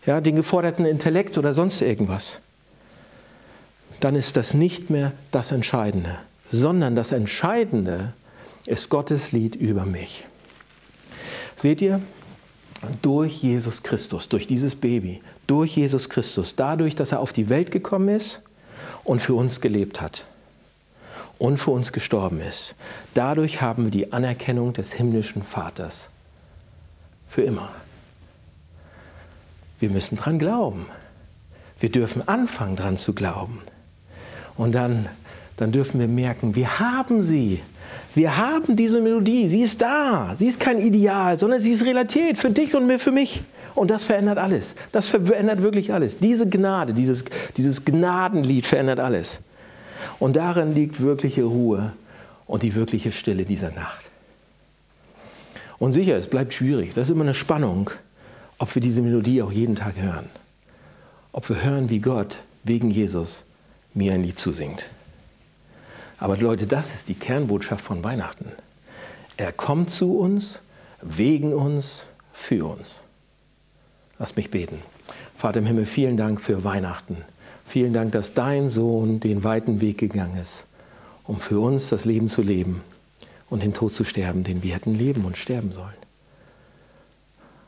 ja, 0.06 0.20
den 0.20 0.36
geforderten 0.36 0.84
Intellekt 0.84 1.38
oder 1.38 1.54
sonst 1.54 1.80
irgendwas, 1.80 2.40
dann 4.00 4.16
ist 4.16 4.36
das 4.36 4.52
nicht 4.52 4.90
mehr 4.90 5.12
das 5.30 5.52
Entscheidende, 5.52 6.18
sondern 6.50 6.96
das 6.96 7.12
Entscheidende 7.12 8.12
ist 8.66 8.90
Gottes 8.90 9.32
Lied 9.32 9.54
über 9.54 9.86
mich. 9.86 10.24
Seht 11.56 11.80
ihr, 11.80 12.00
durch 13.00 13.42
Jesus 13.42 13.82
Christus, 13.82 14.28
durch 14.28 14.46
dieses 14.46 14.74
Baby, 14.74 15.22
durch 15.46 15.76
Jesus 15.76 16.08
Christus, 16.08 16.56
dadurch, 16.56 16.96
dass 16.96 17.12
er 17.12 17.20
auf 17.20 17.32
die 17.32 17.48
Welt 17.48 17.70
gekommen 17.70 18.08
ist 18.08 18.40
und 19.04 19.22
für 19.22 19.34
uns 19.34 19.60
gelebt 19.60 20.00
hat, 20.00 20.24
und 21.38 21.58
für 21.58 21.70
uns 21.70 21.92
gestorben 21.92 22.40
ist. 22.40 22.74
Dadurch 23.14 23.60
haben 23.60 23.84
wir 23.84 23.90
die 23.90 24.12
Anerkennung 24.12 24.72
des 24.72 24.92
himmlischen 24.92 25.42
Vaters. 25.42 26.08
Für 27.28 27.42
immer. 27.42 27.70
Wir 29.80 29.90
müssen 29.90 30.16
dran 30.16 30.38
glauben. 30.38 30.86
Wir 31.80 31.90
dürfen 31.90 32.26
anfangen 32.28 32.76
dran 32.76 32.98
zu 32.98 33.12
glauben. 33.12 33.60
Und 34.56 34.72
dann, 34.72 35.08
dann 35.56 35.72
dürfen 35.72 35.98
wir 35.98 36.08
merken, 36.08 36.54
wir 36.54 36.78
haben 36.78 37.22
sie. 37.22 37.60
Wir 38.14 38.36
haben 38.36 38.76
diese 38.76 39.00
Melodie. 39.00 39.48
Sie 39.48 39.62
ist 39.62 39.82
da. 39.82 40.34
Sie 40.36 40.46
ist 40.46 40.60
kein 40.60 40.80
Ideal, 40.80 41.38
sondern 41.38 41.58
sie 41.58 41.72
ist 41.72 41.84
Realität 41.84 42.38
für 42.38 42.50
dich 42.50 42.74
und 42.76 43.00
für 43.00 43.12
mich. 43.12 43.40
Und 43.74 43.90
das 43.90 44.04
verändert 44.04 44.38
alles. 44.38 44.74
Das 44.92 45.08
verändert 45.08 45.62
wirklich 45.62 45.92
alles. 45.92 46.18
Diese 46.18 46.48
Gnade, 46.48 46.92
dieses, 46.92 47.24
dieses 47.56 47.84
Gnadenlied 47.84 48.66
verändert 48.66 49.00
alles. 49.00 49.40
Und 50.18 50.36
darin 50.36 50.74
liegt 50.74 51.00
wirkliche 51.00 51.44
Ruhe 51.44 51.92
und 52.46 52.62
die 52.62 52.74
wirkliche 52.74 53.12
Stille 53.12 53.44
dieser 53.44 53.70
Nacht. 53.70 54.02
Und 55.78 55.94
sicher, 55.94 56.16
es 56.16 56.28
bleibt 56.28 56.54
schwierig. 56.54 56.94
Das 56.94 57.08
ist 57.08 57.12
immer 57.12 57.24
eine 57.24 57.34
Spannung, 57.34 57.90
ob 58.58 58.74
wir 58.74 58.82
diese 58.82 59.02
Melodie 59.02 59.42
auch 59.42 59.52
jeden 59.52 59.76
Tag 59.76 59.96
hören. 59.96 60.30
Ob 61.32 61.48
wir 61.48 61.62
hören, 61.62 61.90
wie 61.90 61.98
Gott 61.98 62.38
wegen 62.62 62.90
Jesus 62.90 63.44
mir 63.94 64.12
ein 64.12 64.22
Lied 64.22 64.38
zusingt. 64.38 64.84
Aber 66.18 66.36
Leute, 66.36 66.66
das 66.66 66.94
ist 66.94 67.08
die 67.08 67.14
Kernbotschaft 67.14 67.84
von 67.84 68.04
Weihnachten. 68.04 68.52
Er 69.36 69.50
kommt 69.50 69.90
zu 69.90 70.18
uns, 70.18 70.60
wegen 71.00 71.52
uns, 71.52 72.04
für 72.32 72.64
uns. 72.64 73.00
Lass 74.18 74.36
mich 74.36 74.50
beten. 74.50 74.78
Vater 75.36 75.58
im 75.58 75.66
Himmel, 75.66 75.84
vielen 75.84 76.16
Dank 76.16 76.40
für 76.40 76.62
Weihnachten. 76.62 77.16
Vielen 77.72 77.94
Dank, 77.94 78.12
dass 78.12 78.34
dein 78.34 78.68
Sohn 78.68 79.18
den 79.18 79.44
weiten 79.44 79.80
Weg 79.80 79.96
gegangen 79.96 80.36
ist, 80.36 80.66
um 81.24 81.40
für 81.40 81.58
uns 81.58 81.88
das 81.88 82.04
Leben 82.04 82.28
zu 82.28 82.42
leben 82.42 82.82
und 83.48 83.62
den 83.62 83.72
Tod 83.72 83.94
zu 83.94 84.04
sterben, 84.04 84.44
den 84.44 84.62
wir 84.62 84.74
hätten 84.74 84.94
leben 84.94 85.24
und 85.24 85.38
sterben 85.38 85.72
sollen. 85.72 85.96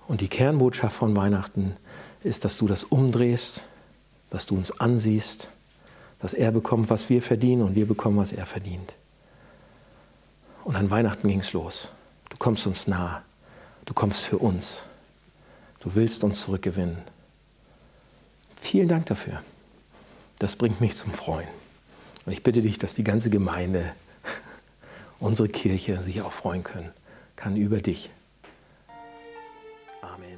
Und 0.07 0.21
die 0.21 0.29
Kernbotschaft 0.29 0.95
von 0.95 1.17
Weihnachten 1.17 1.79
ist, 2.23 2.45
dass 2.45 2.59
du 2.59 2.69
das 2.69 2.85
umdrehst, 2.85 3.63
dass 4.29 4.45
du 4.45 4.57
uns 4.57 4.79
ansiehst, 4.79 5.49
dass 6.19 6.35
er 6.35 6.53
bekommt, 6.53 6.91
was 6.91 7.09
wir 7.09 7.23
verdienen 7.23 7.63
und 7.63 7.75
wir 7.75 7.89
bekommen, 7.89 8.19
was 8.19 8.33
er 8.33 8.45
verdient. 8.45 8.93
Und 10.65 10.77
an 10.77 10.91
Weihnachten 10.91 11.29
ging 11.29 11.41
es 11.41 11.55
los. 11.55 11.89
Du 12.29 12.37
kommst 12.37 12.67
uns 12.67 12.87
nah. 12.87 13.23
Du 13.87 13.95
kommst 13.95 14.27
für 14.27 14.37
uns. 14.37 14.83
Du 15.81 15.95
willst 15.95 16.25
uns 16.25 16.43
zurückgewinnen. 16.43 16.99
Vielen 18.61 18.89
Dank 18.89 19.07
dafür. 19.07 19.41
Das 20.39 20.57
bringt 20.57 20.81
mich 20.81 20.97
zum 20.97 21.13
Freuen. 21.13 21.49
Und 22.27 22.33
ich 22.33 22.43
bitte 22.43 22.63
dich, 22.63 22.79
dass 22.79 22.95
die 22.95 23.05
ganze 23.05 23.31
Gemeinde, 23.31 23.95
unsere 25.21 25.49
Kirche 25.49 26.03
sich 26.03 26.23
auch 26.23 26.33
freuen 26.33 26.65
können 26.65 26.91
kann 27.37 27.57
über 27.57 27.79
dich. 27.79 28.11
Amen. 30.01 30.34